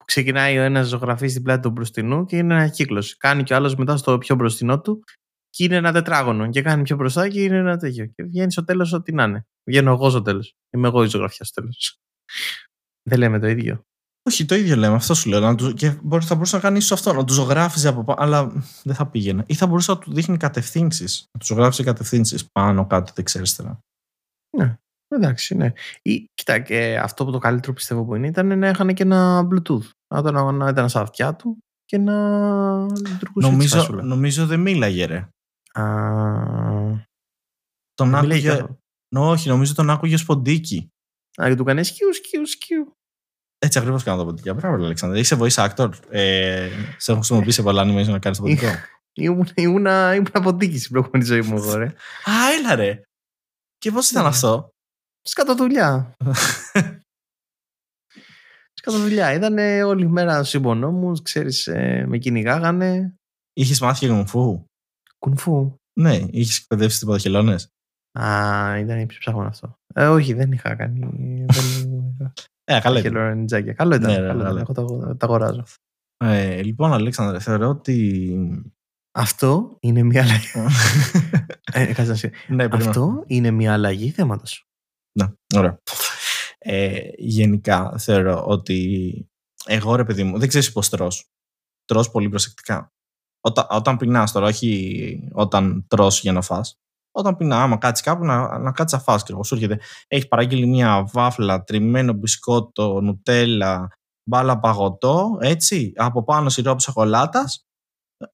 [0.04, 3.16] Που ξεκινάει ο ένας ζωγραφίζει στην πλάτη του μπροστινού και είναι ένα κύκλος.
[3.16, 5.04] Κάνει και ο άλλος μετά στο πιο μπροστινό του
[5.50, 6.50] και είναι ένα τετράγωνο.
[6.50, 8.06] Και κάνει πιο μπροστά και είναι ένα τέτοιο.
[8.06, 9.46] Και βγαίνει στο τέλος ό,τι να είναι.
[9.70, 10.54] Βγαίνω εγώ στο τέλος.
[10.70, 11.98] Είμαι εγώ η ζωγραφιά στο τέλος.
[13.08, 13.84] Δεν λέμε το ίδιο.
[14.28, 15.40] Όχι, το ίδιο λέμε, αυτό σου λέω.
[15.40, 18.22] Να του, και μπορεί, θα μπορούσε να κάνεις ίσω αυτό, να του ζωγράφιζε από πάνω,
[18.22, 19.44] αλλά δεν θα πήγαινε.
[19.46, 21.28] Ή θα μπορούσε να του δείχνει κατευθύνσεις.
[21.32, 23.78] Να του ζωγράφιζε κατευθύνσεις πάνω, κάτω, δεξιά, αριστερά.
[25.08, 25.72] Εντάξει, ναι.
[26.02, 29.48] Ή, κοίτα, και αυτό που το καλύτερο πιστεύω που είναι ήταν να είχαν και ένα
[29.50, 29.88] Bluetooth.
[30.14, 32.12] Να ήταν, να ήταν στα αυτιά του και να
[32.84, 34.02] λειτουργούσε έτσι Νομίζω, χάσουλα.
[34.02, 35.16] νομίζω δεν μίλαγε, ρε.
[35.72, 35.82] Α,
[37.94, 38.48] Τον δεν μιλάει άκουγε.
[38.48, 38.78] καθόλου.
[39.14, 40.88] Νο, όχι, νομίζω τον άκουγε σποντίκι.
[41.42, 42.96] Α, και του κάνει σκιου, σκιου, σκιου.
[43.58, 44.54] Έτσι ακριβώς κάνω τα ποντίκια.
[44.54, 45.18] Μπράβο, Αλέξανδρα.
[45.18, 45.90] Είσαι voice actor.
[46.08, 48.66] Ε, σε έχω χρησιμοποιήσει σε πολλά animation να κάνεις το ποντικό.
[49.16, 51.84] Ήμουν, ήμουνα, ήμουνα ποντίκη στην προηγούμενη ζωή μου εγώ, ρε.
[52.24, 53.02] Α, έλα ρε.
[53.78, 54.28] Και πώς ήταν Ναι.
[54.28, 54.68] αυτό;
[55.26, 56.14] Σκάτω δουλειά.
[58.78, 59.34] Σκάτω δουλειά.
[59.34, 63.14] Ήταν όλη μέρα σύμπονό μου, ξέρεις, ε, με κυνηγάγανε.
[63.52, 64.64] Είχες μάθει και κουνφού;
[65.18, 65.76] Κουνφού.
[66.00, 67.68] Ναι, είχες εκπαιδεύσει τίποτα χελώνες;
[68.18, 69.78] Α, ήταν η ψάχνω αυτό.
[69.94, 71.00] Ε, όχι, δεν είχα κάνει.
[71.48, 71.92] δεν...
[72.66, 73.12] Ε, καλά ήταν.
[73.12, 73.72] Χελορενιτζάκια.
[73.72, 74.10] Καλό ήταν.
[74.10, 74.46] Ναι, ρε, καλό ήταν.
[74.54, 74.60] καλά.
[74.60, 75.64] Εγώ τα, τα αγοράζω.
[76.24, 78.38] Ε, λοιπόν, Αλέξανδρε, θεωρώ ότι.
[79.14, 80.46] Αυτό είναι μια αλλαγή.
[81.72, 82.88] ε, κάτσε να σε- ναι, περίμενα.
[82.88, 84.68] Αυτό είναι μια αλλαγή θέματος.
[85.18, 85.78] Ναι, ωραία.
[86.58, 89.28] Ε, γενικά θεωρώ ότι
[89.64, 91.28] εγώ ρε παιδί μου, δεν ξέρεις πώς τρως.
[91.84, 92.92] Τρως πολύ προσεκτικά.
[93.40, 96.78] Όταν, όταν πεινάς τώρα, όχι όταν τρως για να φας.
[97.10, 99.22] Όταν πεινά, άμα κάτσεις κάπου, να, να κάτσεις να φας.
[99.22, 99.44] ξέρω εγώ.
[99.46, 103.88] Σου έρχεται, έχεις παραγγείλει μια βάφλα, τριμμένο μπισκότο, νουτέλα,
[104.28, 107.64] μπάλα παγωτό, έτσι, από πάνω σιρόπι σοκολάτας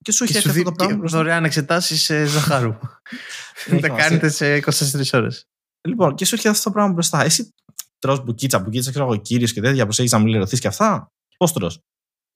[0.03, 1.19] και σου έχει Και έρθει σου αυτό το δίνει πράγμα και μπροστά.
[1.19, 2.77] δωρεάν εξετάσεις ε, ζαχάρου.
[3.69, 5.49] Δεν Τα έχει κάνετε σε 24 ώρες.
[5.88, 7.23] Λοιπόν, και σου έρχεται αυτό το πράγμα μπροστά.
[7.23, 7.55] Εσύ
[7.99, 11.09] τρως μπουκίτσα, μπουκίτσα, ξέρω εγώ, κύριος και τέτοια, προσέχει να μην λερωθεί και αυτά.
[11.37, 11.81] Πώς τρως;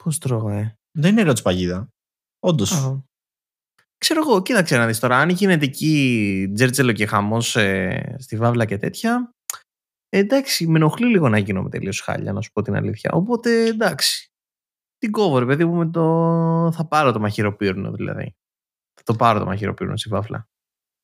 [0.04, 0.78] Πώς τρώω, ε.
[0.98, 1.88] Δεν είναι ερώτηση παγίδα.
[2.38, 2.72] Όντως.
[2.72, 3.02] Α.
[3.98, 5.18] Ξέρω εγώ, κοίταξε να δεις τώρα.
[5.18, 9.34] Αν γίνεται εκεί τζέρτζελο και χαμός ε, στη βάβλα και τέτοια,
[10.08, 13.10] ε, εντάξει, με ενοχλεί λίγο να γίνομαι τελείως χάλια, να σου πω την αλήθεια.
[13.12, 14.28] Οπότε εντάξει.
[14.98, 16.72] Την κόβω, ρε παιδί μου, με το...
[16.72, 18.34] θα πάρω το μαχαιροπύρνο δηλαδή.
[18.94, 20.48] Θα το πάρω το μαχαιροπύρνο στη βάφλα.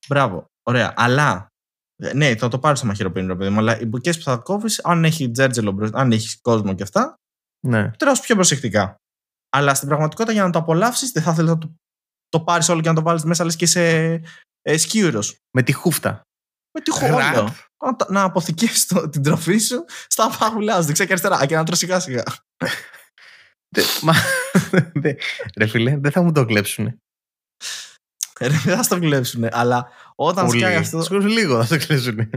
[0.08, 0.46] Μπράβο.
[0.62, 0.92] Ωραία.
[0.96, 1.49] Αλλά.
[2.00, 3.58] Ε, Ναι, θα το πάρεις στο μαχαιροπίνο, ρε παιδί μου.
[3.58, 7.14] Αλλά οι μπουκές που θα κόβεις, αν έχει τζέρτζελο μπροστά, αν έχεις κόσμο και αυτά,
[7.66, 7.90] Ναι.
[7.90, 8.94] τρως πιο προσεκτικά.
[9.56, 11.74] Αλλά στην πραγματικότητα για να το απολαύσεις, δεν θα ήθελε να το,
[12.28, 13.82] το πάρεις όλο και να το βάλεις μέσα, λες και σε
[14.62, 15.36] ε, σκύουρος.
[15.56, 16.22] Με τη χούφτα.
[16.72, 17.10] Με τη Γραπ.
[17.34, 17.54] χώρα.
[17.84, 21.64] Να, τα- να αποθηκεύσει την τροφή σου στα παγουλά σου, δεξιά και αριστερά, και να
[21.64, 22.22] τρως σιγά σιγά.
[23.68, 24.12] Τε- Μα,
[25.02, 25.14] δε-
[25.56, 26.96] ρε φίλε, δεν θα μου το κλέψουνε.
[28.40, 29.46] Ρε, δεν θα στο κλέψουν.
[29.50, 30.58] Αλλά όταν Πολύ.
[30.60, 32.30] σκάει αυτό, Σκόρους λίγο θα το κλέψουνε.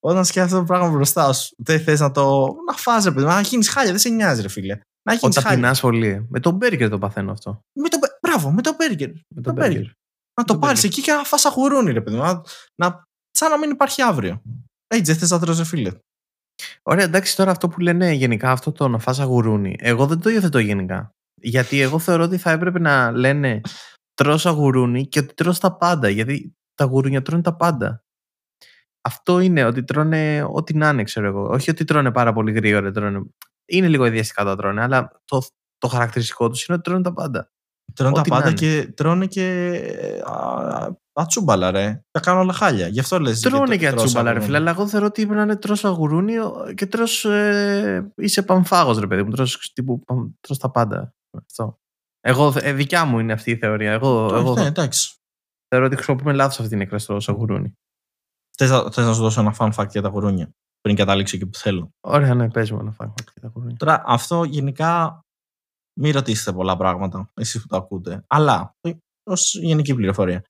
[0.00, 2.54] όταν σκάει αυτό το πράγμα μπροστά σου, δεν θες να το.
[2.66, 4.74] να φας, ρε παιδί, μου, να γίνεις χάλια, δεν σε νοιάζει, ρε φίλε.
[5.02, 5.58] Να γίνεις Όταν χάλια.
[5.58, 6.06] πεινάς πολύ.
[6.08, 6.24] ε.
[6.28, 7.60] Με τον μπέργκερ το παθαίνω αυτό.
[7.80, 9.08] Με το, μπε- μπράβο, με το μπέργκερ.
[9.08, 9.72] Με Το τον μπέργκερ.
[9.74, 9.92] μπέργκερ.
[10.40, 10.84] Να το το πάρεις burger.
[10.84, 12.16] εκεί και να φας αγουρούνι, ρε παιδί.
[12.16, 12.22] μου.
[12.22, 12.42] Να,
[12.82, 14.42] να, σαν να μην υπάρχει αύριο.
[14.86, 15.90] Έτσι, δεν θες να τρως, ρε φίλε.
[16.82, 19.76] Ωραία, εντάξει τώρα αυτό που λένε γενικά, αυτό το να φας αγουρούνι.
[19.78, 21.10] Εγώ δεν το υιοθετώ γενικά.
[21.40, 23.60] Γιατί εγώ θεωρώ ότι θα έπρεπε να λένε
[24.18, 26.08] τρως αγουρούνι και ότι τρως τα πάντα.
[26.08, 28.02] Γιατί τα γουρούνια τρώνε τα πάντα.
[29.00, 31.48] Αυτό είναι ότι τρώνε ό,τι να είναι, ξέρω εγώ.
[31.48, 32.90] Όχι ότι τρώνε πάρα πολύ γρήγορα.
[32.90, 33.22] Τρώνε...
[33.66, 35.42] Είναι λίγο ιδιαστικά τα τρώνε, αλλά το,
[35.78, 37.50] το χαρακτηριστικό τους είναι ότι τρώνε τα πάντα.
[37.94, 38.58] Τρώνε τα Ό,τι να πάντα είναι.
[38.58, 39.80] και τρώνε και.
[40.24, 42.04] α, ατσούμπαλα, ρε.
[42.10, 42.88] Τα κάνουν όλα χάλια.
[42.88, 43.40] Γι' αυτό λες.
[43.40, 46.34] Τρώνε και ατσούμπαλα, ρε φίλε, αλλά εγώ θεωρώ ότι πρέπει να είναι τρως αγουρούνι
[46.74, 47.24] και τρως.
[47.24, 49.30] Ε, είσαι παμφάγος, ρε παιδί μου.
[49.30, 51.14] Τρως, τύπου, παμ- τρως τα πάντα.
[51.46, 51.78] Αυτό.
[52.20, 53.92] Εγώ, ε, δικιά μου είναι αυτή η θεωρία.
[53.92, 55.16] Εγώ, εγώ Ναι, εντάξει.
[55.68, 57.72] θεωρώ ότι χρησιμοποιούμε λάθος αυτή την έκφραση τρως αγουρούνι.
[58.56, 60.50] Θες να, θες να σου δώσω ένα fun fact για τα γουρούνια.
[60.80, 61.90] Πριν καταλήξω εκεί που θέλω.
[62.00, 63.76] Ωραία, ναι, πες μου να φάγουμε και τα γουρούνια.
[63.76, 65.20] Τώρα, αυτό γενικά
[66.00, 68.24] μην ρωτήσετε πολλά πράγματα, εσείς που το ακούτε.
[68.26, 68.74] Αλλά,
[69.22, 70.42] ως γενική πληροφορία.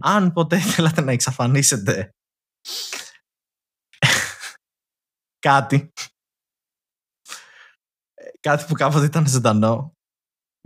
[0.00, 2.10] Αν ποτέ θέλατε να εξαφανίσετε
[5.48, 5.92] κάτι,
[8.40, 9.93] κάτι που κάποτε ήταν ζωντανό,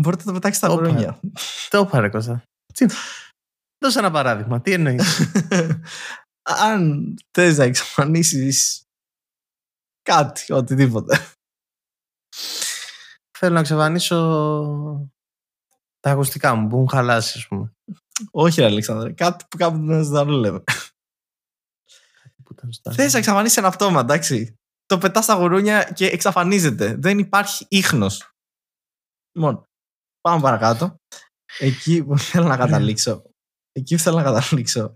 [0.03, 0.87] μπορείτε να το πετάξετε στα Όπα.
[0.89, 1.21] γουρούνια.
[1.69, 2.43] Το πάρε, Κώστα.
[2.75, 2.87] Τι-
[3.85, 4.61] Δώσε ένα παράδειγμα.
[4.61, 5.21] Τι εννοείς;
[6.67, 8.83] Αν θες να εξαφανίσεις
[10.03, 11.19] κάτι, οτιδήποτε.
[13.39, 14.17] Θέλω να εξαφανίσω
[16.01, 17.73] τα ακουστικά μου που έχουν χαλάσει, ας πούμε.
[18.31, 20.59] Όχι, ρε Αλέξανδρε, κάτι που κάποτε ήταν ζωντανό λέμε.
[22.45, 24.55] Που ήταν στα- Θες να εξαφανίσεις ένα πτώμα, εντάξει.
[24.87, 26.95] Το πετάς στα γουρούνια και εξαφανίζεται.
[26.95, 28.31] Δεν υπάρχει ίχνος.
[29.39, 29.65] Λοιπόν,
[30.29, 30.97] πάμε παρακάτω.
[31.59, 33.23] Εκεί που θέλω να καταλήξω.
[33.73, 34.95] Εκεί που θέλω να καταλήξω.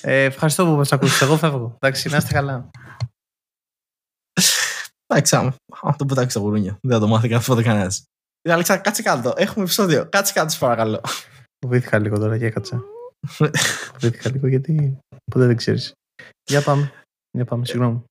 [0.00, 1.24] Ε, ευχαριστώ που μας ακούσει.
[1.24, 1.76] Εγώ φεύγω.
[1.80, 2.70] Εντάξει, να είστε καλά.
[5.06, 6.78] Εντάξει, άμα αυτό που πετάξεις στα γουρούνια.
[6.82, 8.04] Δεν θα το μάθει καθόλου κανένας.
[8.48, 9.32] Αλέξα, κάτσε κάτω.
[9.36, 10.08] Έχουμε επεισόδιο.
[10.08, 11.00] Κάτσε κάτω, σε παρακαλώ.
[11.64, 12.82] Φοβήθηκα λίγο τώρα και έκατσα.
[13.26, 15.92] Φοβήθηκα λίγο γιατί ποτέ δεν ξέρεις.
[16.50, 16.92] Για πάμε.
[17.30, 18.04] Για πάμε, συγγνώμη.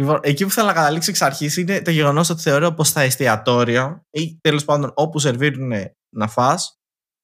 [0.00, 3.00] Λοιπόν, εκεί που θέλω να καταλήξω εξ αρχής είναι το γεγονός ότι θεωρώ πως στα
[3.00, 5.72] εστιατόρια ή τέλος πάντων όπου σερβίρουν
[6.16, 6.78] να φας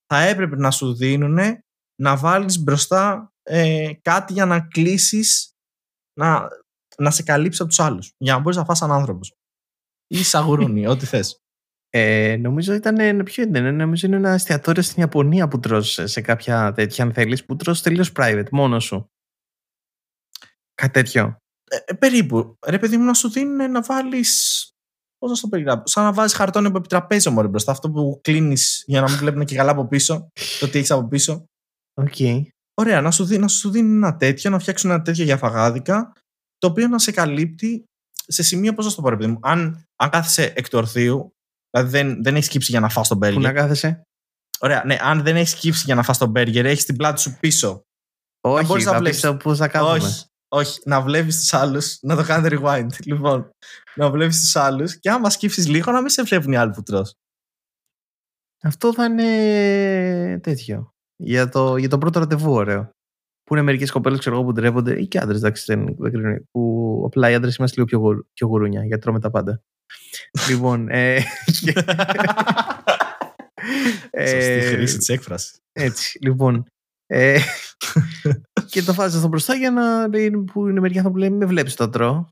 [0.07, 1.39] θα έπρεπε να σου δίνουν
[2.03, 5.53] να βάλεις μπροστά ε, κάτι για να κλείσεις,
[6.21, 6.49] να,
[6.99, 8.13] να σε καλύψει από τους άλλους.
[8.17, 9.33] Για να μπορείς να φας σαν άνθρωπος.
[10.07, 11.41] Ή σαγουρούνι, ό,τι θες.
[11.91, 12.99] Ε, νομίζω ήταν.
[12.99, 17.13] ε, Ποιο ήταν, νομίζω είναι ένα εστιατόριο στην Ιαπωνία που τρως σε κάποια τέτοια, αν
[17.13, 19.11] θέλεις, που τρως τελείως private, μόνος σου.
[20.75, 21.41] Κάτι τέτοιο.
[21.71, 22.57] Ε, ε, περίπου.
[22.67, 24.65] Ρε παιδί μου, να σου δίνουν να βάλεις.
[25.19, 25.85] Πώς να σου το περιγράψω.
[25.87, 27.73] Σαν να βάζεις χαρτόνι από επιτραπέζιο μόλι μπροστά.
[27.73, 30.29] Αυτό που κλείνεις για να μην βλέπουν και καλά από πίσω.
[30.61, 31.45] Το τι έχεις από πίσω.
[31.95, 32.17] Οκ.
[32.75, 36.13] Ωραία, να σου, δει, να σου δίνει ένα τέτοιο, να φτιάξουν ένα τέτοιο για φαγάδικα,
[36.59, 37.85] το οποίο να σε καλύπτει
[38.27, 40.79] σε σημείο, πώς να σου το πω, ρε παιδί μου, αν, αν κάθεσαι εκ του
[40.79, 41.33] ορθίου,
[41.71, 43.53] δηλαδή δεν, δεν έχεις κύψει για να φας τον Πού να μπέργκερ.
[43.53, 44.03] κάθεσαι;
[44.61, 47.37] Ωραία, ναι, αν δεν έχεις κύψει για να φας τον μπέργκερ, έχεις την πλάτη σου
[47.41, 47.83] πίσω
[48.41, 49.21] Όχι, μπορείς να θα βλέπεις.
[49.21, 49.93] πεις το πώς θα κάνουμε.
[49.93, 50.81] Όχι, όχι.
[50.85, 52.89] Να βλέπεις τους άλλους, να το κάνετε rewind.
[53.05, 53.51] Λοιπόν,
[53.95, 56.83] να βλέπεις τους άλλους και άμα σκύψεις λίγο, να μην σε βλέπουν οι άλλοι που
[56.83, 57.15] τρως.
[58.63, 60.91] Αυτό θα είναι τέτοιο.
[61.17, 62.91] Για το, για το πρώτο ραντεβού, ωραίο.
[63.43, 66.37] Που είναι μερικές κοπέλες ξέρω εγώ, που ντρέπονται, ή και άντρες, εντάξει, δεν, δεν κρίνω,
[66.51, 69.63] Που απλά οι άντρες είμαστε λίγο πιο, γουρ- πιο γουρούνια, γιατί τρώμε τα πάντα.
[70.51, 70.89] λοιπόν.
[70.89, 71.21] Ε,
[74.29, 75.59] Σωστή ε, χρήση της έκφρασης.
[75.73, 76.67] Έτσι, λοιπόν.
[77.07, 77.39] Ε,
[78.71, 81.47] και το βάζεις αυτό μπροστά για να λέει που είναι μερικοί άνθρωποι που λένε Με
[81.47, 82.27] βλέπεις το τρώω.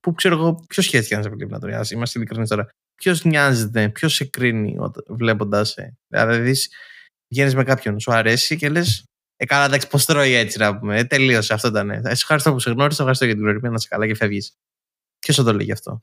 [0.00, 1.74] Που ξέρω εγώ, ποιος σχέθηκε να σε βλέπει να τρώει.
[1.74, 2.68] Ας Είμαστε ειλικρινείς τώρα.
[2.94, 4.76] Ποιος νοιάζεται, ποιος σε κρίνει
[5.08, 5.94] βλέποντας σε.
[6.08, 6.54] Δηλαδή,
[7.32, 9.04] βγαίνεις με κάποιον, σου αρέσει και λες.
[9.36, 10.98] Ε, καλά, εντάξει, πώς τρώει έτσι να πούμε.
[10.98, 11.90] Ε, τελείωσε, αυτό ήταν.
[11.90, 14.52] Ε, σε ευχαριστώ που σε γνώρισα, ευχαριστώ για την γνωριμία, να σε καλά και φεύγεις.
[15.18, 15.98] Ποιος θα το λέει γι' αυτό;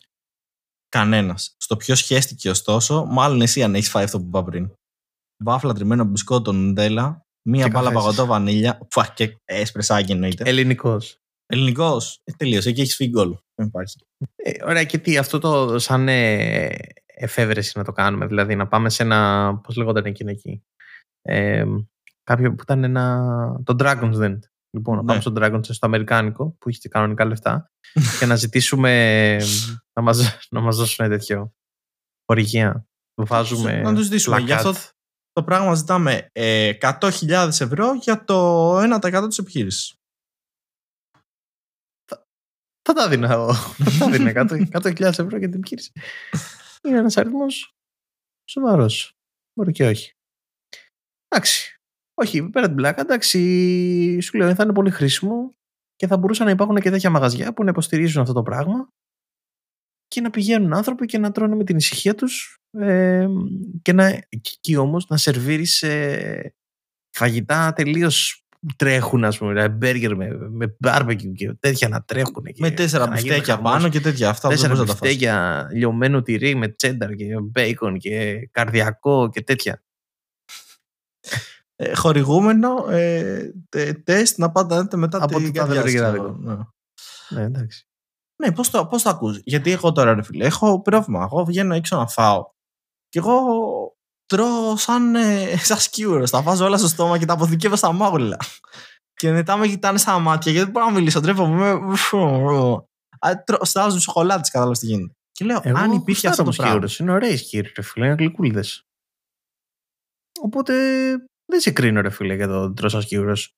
[0.89, 1.55] Κανένας.
[1.57, 4.71] Στο ποιος σχέστηκε ωστόσο, μάλλον εσύ αν έχεις φάει αυτό που είπα πριν.
[5.43, 8.03] Βάφλα τριμμένο μπισκότο νουντέλα, μία Και μπάλα καφές.
[8.03, 8.87] παγωτό βανίλια.
[8.91, 10.43] Φα και έσπρεσάκι εννοείται.
[10.49, 11.19] Ελληνικός.
[11.45, 12.21] Ελληνικός.
[12.23, 12.69] Ε, τελείωσε.
[12.69, 13.37] Εκεί έχεις φύγει γκολ.
[13.55, 13.99] Δεν υπάρχει.
[14.35, 16.69] Ε, ωραία, και τι, αυτό το σαν ε,
[17.05, 18.25] εφεύρεση να το κάνουμε.
[18.25, 19.55] Δηλαδή να πάμε σε ένα.
[19.63, 20.63] Πώς λέγονταν εκείνο εκεί.
[21.21, 21.65] Ε,
[22.23, 23.25] κάποιο που ήταν ένα.
[23.63, 24.39] Το Dragon's Den.
[24.77, 25.07] Λοιπόν, να Ναι.
[25.07, 27.71] πάμε στο Dragon's Den, στο Αμερικάνικο, που είχε κανονικά λεφτά,
[28.19, 28.91] και να ζητήσουμε
[29.35, 29.43] ε,
[29.93, 31.53] να μας, να μας δώσουν τέτοιο
[32.25, 32.85] χορηγία.
[33.15, 33.81] Βάζουμε.
[33.81, 34.39] Να τους ζητήσουμε.
[34.39, 34.65] Γι' πλακάτ.
[34.65, 34.89] αυτό
[35.31, 39.95] το πράγμα ζητάμε ε, 100.000 ευρώ για το 1% της επιχείρησης.
[42.81, 43.53] Θα τα δίνα εγώ.
[43.53, 45.91] Θα τα δίνα 100 100.000 ευρώ για την επιχείρηση.
[46.83, 47.75] Είναι ένας αριθμός
[48.49, 49.13] σοβαρός.
[49.53, 50.13] Μπορεί και όχι.
[51.27, 51.75] Εντάξει.
[52.13, 55.53] Όχι, πέρα την πλάκα, εντάξει, σου λέω, θα είναι πολύ χρήσιμο
[55.95, 58.89] και θα μπορούσαν να υπάρχουν και τέτοια μαγαζιά που να υποστηρίζουν αυτό το πράγμα
[60.11, 63.25] και να πηγαίνουν άνθρωποι και να τρώνε με την ησυχία τους ε,
[63.81, 66.53] και να, και εκεί όμως να σερβίρεις ε,
[67.11, 72.43] φαγητά τελείως που τρέχουν, ας πούμε, δηλαδή μπέργκερ με, με barbecue και τέτοια να τρέχουν.
[72.43, 73.71] Και Με τέσσερα να γίνει μπιφτέκια χαμός.
[73.71, 74.29] πάνω και τέτοια.
[74.29, 75.09] Αυτά δεν Τέσσερα μπορείς να τα φας.
[75.09, 79.83] μπιφτέκια, λιωμένο τυρί με τσένταρ και μπέικον και καρδιακό και τέτοια.
[81.75, 85.75] Ε, χορηγούμενο ε, τε- τεστ να πάτε να δείτε μετά Από την το καρδιά τάδε
[85.75, 86.37] σας, ρογεράδικο.
[86.41, 86.73] ξέρω.
[87.29, 87.37] Ναι.
[87.39, 87.85] Ναι, εντάξει.
[88.41, 89.39] Ναι, πώς το, πώς το ακούς.
[89.43, 91.23] Γιατί εγώ τώρα, ρε φίλε, έχω πρόβλημα.
[91.23, 92.49] Εγώ βγαίνω έξω να φάω.
[93.09, 93.41] Και εγώ
[94.25, 96.29] τρώω σαν, ε, σαν σκιούρος.
[96.31, 98.37] Τα βάζω όλα στο στόμα και τα αποθηκεύω στα μάγουλα.
[99.13, 101.19] και μετά με κοιτάνε στα μάτια γιατί δεν μπορώ να μιλήσω.
[101.21, 101.69] Τρέφομαι.
[103.19, 105.13] Α, τρώω- Στάζω σοκολάτες, κατάλαβες τι γίνεται.
[105.31, 106.87] Και λέω, Εγώ αν υπήρχε αυτό το γουστάρω πράγμα.
[106.87, 106.97] σκιούρες.
[106.97, 108.81] Είναι ωραίοι σκύροι, ρε φίλε, είναι γλυκούλιδες.
[110.41, 110.73] Οπότε
[111.45, 113.51] δεν σε κρίνω, ρε φίλε, για το τρως σαν σκύουρος.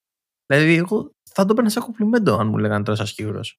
[0.45, 3.55] Δηλαδή, εγώ θα το έπαιρνα σαν κομπλιμέντο αν μου λέγανε τρως σαν σκύουρος.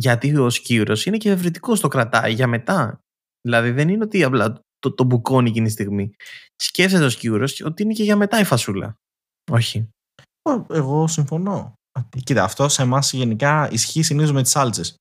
[0.00, 3.00] Γιατί ο σκύουρος είναι και ευρετικός, το κρατάει για μετά.
[3.40, 6.14] Δηλαδή, δεν είναι ότι απλά το, το μπουκώνει εκείνη τη στιγμή.
[6.56, 8.94] Σκέφτεται ο σκύουρος ότι είναι και για μετά η φασούλα.
[9.50, 9.88] Όχι.
[10.42, 11.72] Ω, Εγώ συμφωνώ.
[12.24, 14.94] Κοίτα, αυτό σε εμάς γενικά ισχύει συνήθως με τις σάλτσες.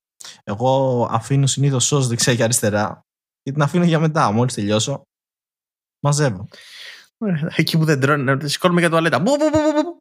[0.43, 3.01] Εγώ αφήνω συνήθως σο δεξιά και αριστερά
[3.41, 4.31] και την αφήνω για μετά.
[4.31, 5.01] Μόλις τελειώσω,
[6.03, 6.47] μαζεύω.
[7.17, 9.19] Ωραία, Εκεί που δεν τρώνε, να σηκώνουμε για τουαλέτα.
[9.19, 9.97] Μπου, μπου, μπου, μπου, μπου.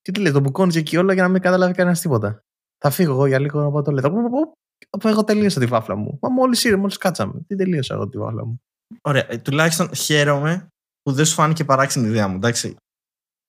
[0.00, 2.42] Τι τι λέει, το μπουκώνεις εκεί όλα για να μην καταλάβει κανένας τίποτα.
[2.86, 4.10] Θα φύγω εγώ για λίγο να πάω τουαλέτα.
[4.10, 4.52] Μπου, μπου, μπου.
[4.90, 6.18] Από εγώ τελείωσα τη βάφλα μου.
[6.22, 7.40] Μα μόλις ήρθε, μόλις κάτσαμε.
[7.46, 8.60] Τι τελείωσα εγώ τη βάφλα μου.
[9.02, 9.32] Ωραία.
[9.32, 10.68] ε, Τουλάχιστον χαίρομαι
[11.02, 12.34] που δεν σου φάνηκε παράξενη η ιδέα μου.
[12.34, 12.76] Εντάξει.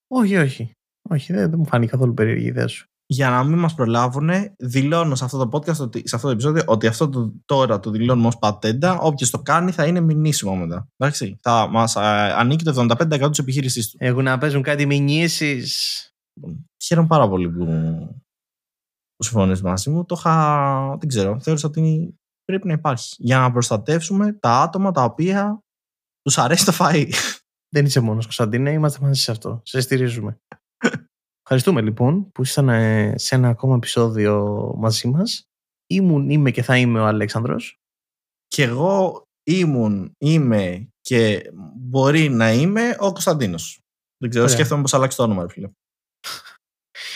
[0.08, 0.72] Όχι, όχι.
[1.10, 2.86] Όχι, δεν, δεν μου φάνηκε καθόλου περίεργη η ιδέα σου.
[3.08, 6.64] Για να μην μας προλάβουν, δηλώνω σε αυτό το podcast, ότι, σε αυτό το επεισόδιο,
[6.66, 9.00] ότι αυτό το, τώρα το δηλώνουμε ως πατέντα.
[9.00, 10.88] Όποιος το κάνει θα είναι μηνύσιμο μετά.
[10.98, 11.38] Εντάξει.
[11.42, 13.98] Θα μας ανήκει το 75% της επιχείρησής του.
[14.00, 16.10] Έχουν να παίζουν κάτι μηνύσεις.
[16.84, 17.66] Χαίρομαι πάρα πολύ που,
[19.16, 20.06] που συμφωνείς μαζί μου.
[20.06, 25.04] Το είχα, δεν ξέρω, θεώρησα ότι πρέπει να υπάρχει για να προστατεύσουμε τα άτομα τα
[25.04, 25.64] οποία
[26.22, 27.10] τους αρέσει το φαΐ.
[27.76, 29.62] Δεν είσαι μόνος, Κωνσταντίνε, είμαστε μαζί σε αυτό.
[29.64, 30.40] Σε στηρίζουμε.
[31.42, 35.50] Ευχαριστούμε λοιπόν που ήσασταν ε, σε ένα ακόμα επεισόδιο μαζί μας.
[35.90, 37.80] Ήμουν, είμαι και θα είμαι ο Αλέξανδρος.
[38.48, 43.80] Και εγώ ήμουν, είμαι και μπορεί να είμαι ο Κωνσταντίνος.
[44.18, 44.56] Δεν ξέρω, Ωραία.
[44.56, 45.70] σκέφτομαι πώς αλλάξει το όνομα, ρε φίλε.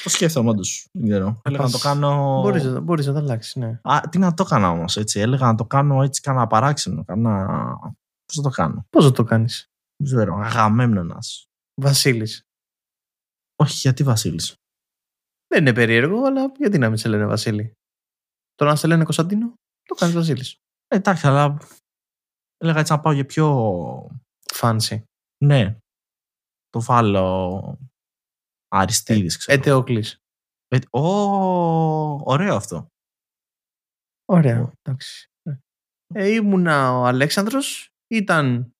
[0.03, 0.87] Το σκέφτομαι όντως.
[0.91, 1.41] Δεν ξέρω.
[1.43, 2.41] Έλεγα να το πας- κάνω...
[2.41, 3.79] Μπορείς, να- μπορείς να τα αλλάξεις, ναι.
[3.83, 5.19] Α, τι να το έκανα όμως, έτσι.
[5.19, 7.03] Έλεγα να το κάνω έτσι, κάνα παράξενο.
[7.05, 7.45] Κάνα...
[8.25, 9.65] Πώς θα το κάνω; Πώς θα το κάνεις;
[9.95, 10.35] Δεν ξέρω.
[10.35, 11.45] Αγαμέμνονας.
[11.81, 12.41] Βασίλης.
[13.55, 14.55] Όχι, γιατί Βασίλης;
[15.47, 17.73] Δεν είναι περίεργο, αλλά γιατί να μην σε λένε Βασίλη;
[18.55, 19.53] Τώρα να σε λένε Κωνσταντίνο,
[19.83, 20.55] το κάνεις Βασίλης.
[20.87, 21.57] Ε, εντάξει, αλλά
[22.57, 23.47] έλεγα έτσι να πάω για πιο...
[24.53, 25.03] Φάνση.
[25.45, 25.77] Ναι.
[26.69, 27.77] Το βάλω
[28.71, 29.59] Αριστίδης, ξέρω.
[29.59, 30.17] Ετεόκλης.
[30.67, 31.01] Ε, ω,
[32.23, 32.87] ωραίο αυτό.
[34.25, 35.29] Ωραία, εντάξει.
[36.13, 38.73] Ε, ήμουνα ο Αλέξανδρος, ήταν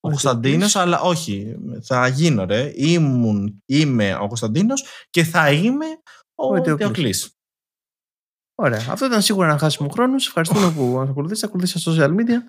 [0.00, 1.56] ο Κωνσταντίνος, αλλά όχι.
[1.82, 2.72] Θα γίνω, ρε.
[2.74, 5.86] Ήμουν, είμαι ο Κωνσταντίνος και θα είμαι
[6.34, 7.14] ο, ο Θεοκλή.
[8.54, 8.86] Ωραία.
[8.90, 10.14] Αυτό ήταν σίγουρα ένα χάσιμο χρόνο.
[10.14, 11.46] Ευχαριστούμε που μα ακολουθήσατε.
[11.46, 12.46] Ακολουθήσατε στα social media.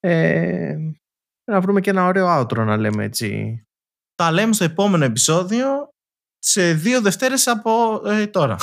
[0.00, 0.76] Ε,
[1.50, 3.62] να βρούμε και ένα ωραίο outro να λέμε έτσι.
[4.18, 5.88] Τα λέμε στο επόμενο επεισόδιο
[6.38, 8.56] σε δύο Δευτέρες από ε, τώρα.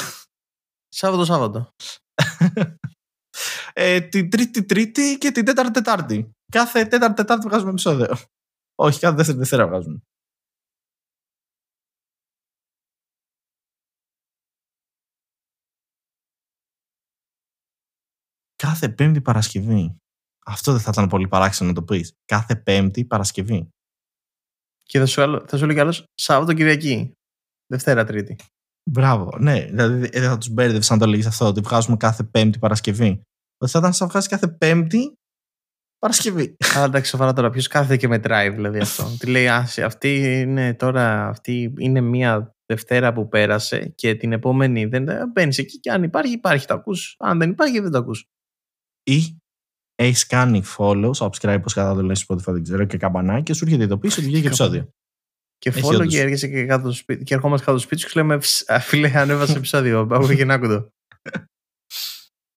[0.88, 1.72] Σάββατο Σάββατο.
[3.74, 6.32] ε, την Τρίτη Τρίτη και την Τέταρτη Τετάρτη.
[6.52, 8.18] Κάθε Τέταρτη Τετάρτη βγάζουμε επεισόδιο.
[8.76, 10.00] Όχι, κάθε Δεύτερη Δευτέρα βγάζουμε.
[18.56, 19.98] Κάθε Πέμπτη Παρασκευή.
[20.46, 22.14] Αυτό δεν θα ήταν πολύ παράξενο να το πεις.
[22.26, 23.75] Κάθε Πέμπτη Παρασκευή.
[24.86, 27.12] Και θα σου, θα σου λέει κι άλλος Σάββατο Κυριακή.
[27.68, 28.36] Δευτέρα Τρίτη.
[28.92, 29.38] Μπράβο.
[29.40, 33.22] Ναι, δηλαδή δεν θα τους μπέρδευε αν το λέγει αυτό, ότι βγάζουμε κάθε Πέμπτη Παρασκευή.
[33.58, 35.14] Ότι θα ήταν σαν βγάζει κάθε Πέμπτη
[36.00, 36.56] Παρασκευή.
[36.76, 37.50] Αλλά εντάξει, σοβαρά τώρα.
[37.50, 39.04] Ποιος κάθεται και μετράει δηλαδή αυτό.
[39.20, 44.86] Τι λέει, Άση, αυτή είναι τώρα, αυτή είναι μία Δευτέρα που πέρασε και την επόμενη
[44.86, 47.16] δεν μπαίνεις εκεί και αν υπάρχει, υπάρχει, το ακούς.
[47.20, 48.26] Αν δεν υπάρχει, δεν το ακούς.
[49.04, 49.38] Ή
[49.96, 53.64] έχεις κάνει follow, subscribe, πώ κατά το λέει Spotify, δεν ξέρω, και καμπανάκι και σου
[53.66, 54.90] έρχεται ειδοποίηση ότι βγήκε επεισόδιο.
[55.58, 58.40] Και follow και έρχεσαι και, κάτω σπίτι, και ερχόμαστε κάτω στο σπίτι σου και λέμε,
[58.82, 60.60] φίλε, ανέβασε επεισόδιο, πάω και να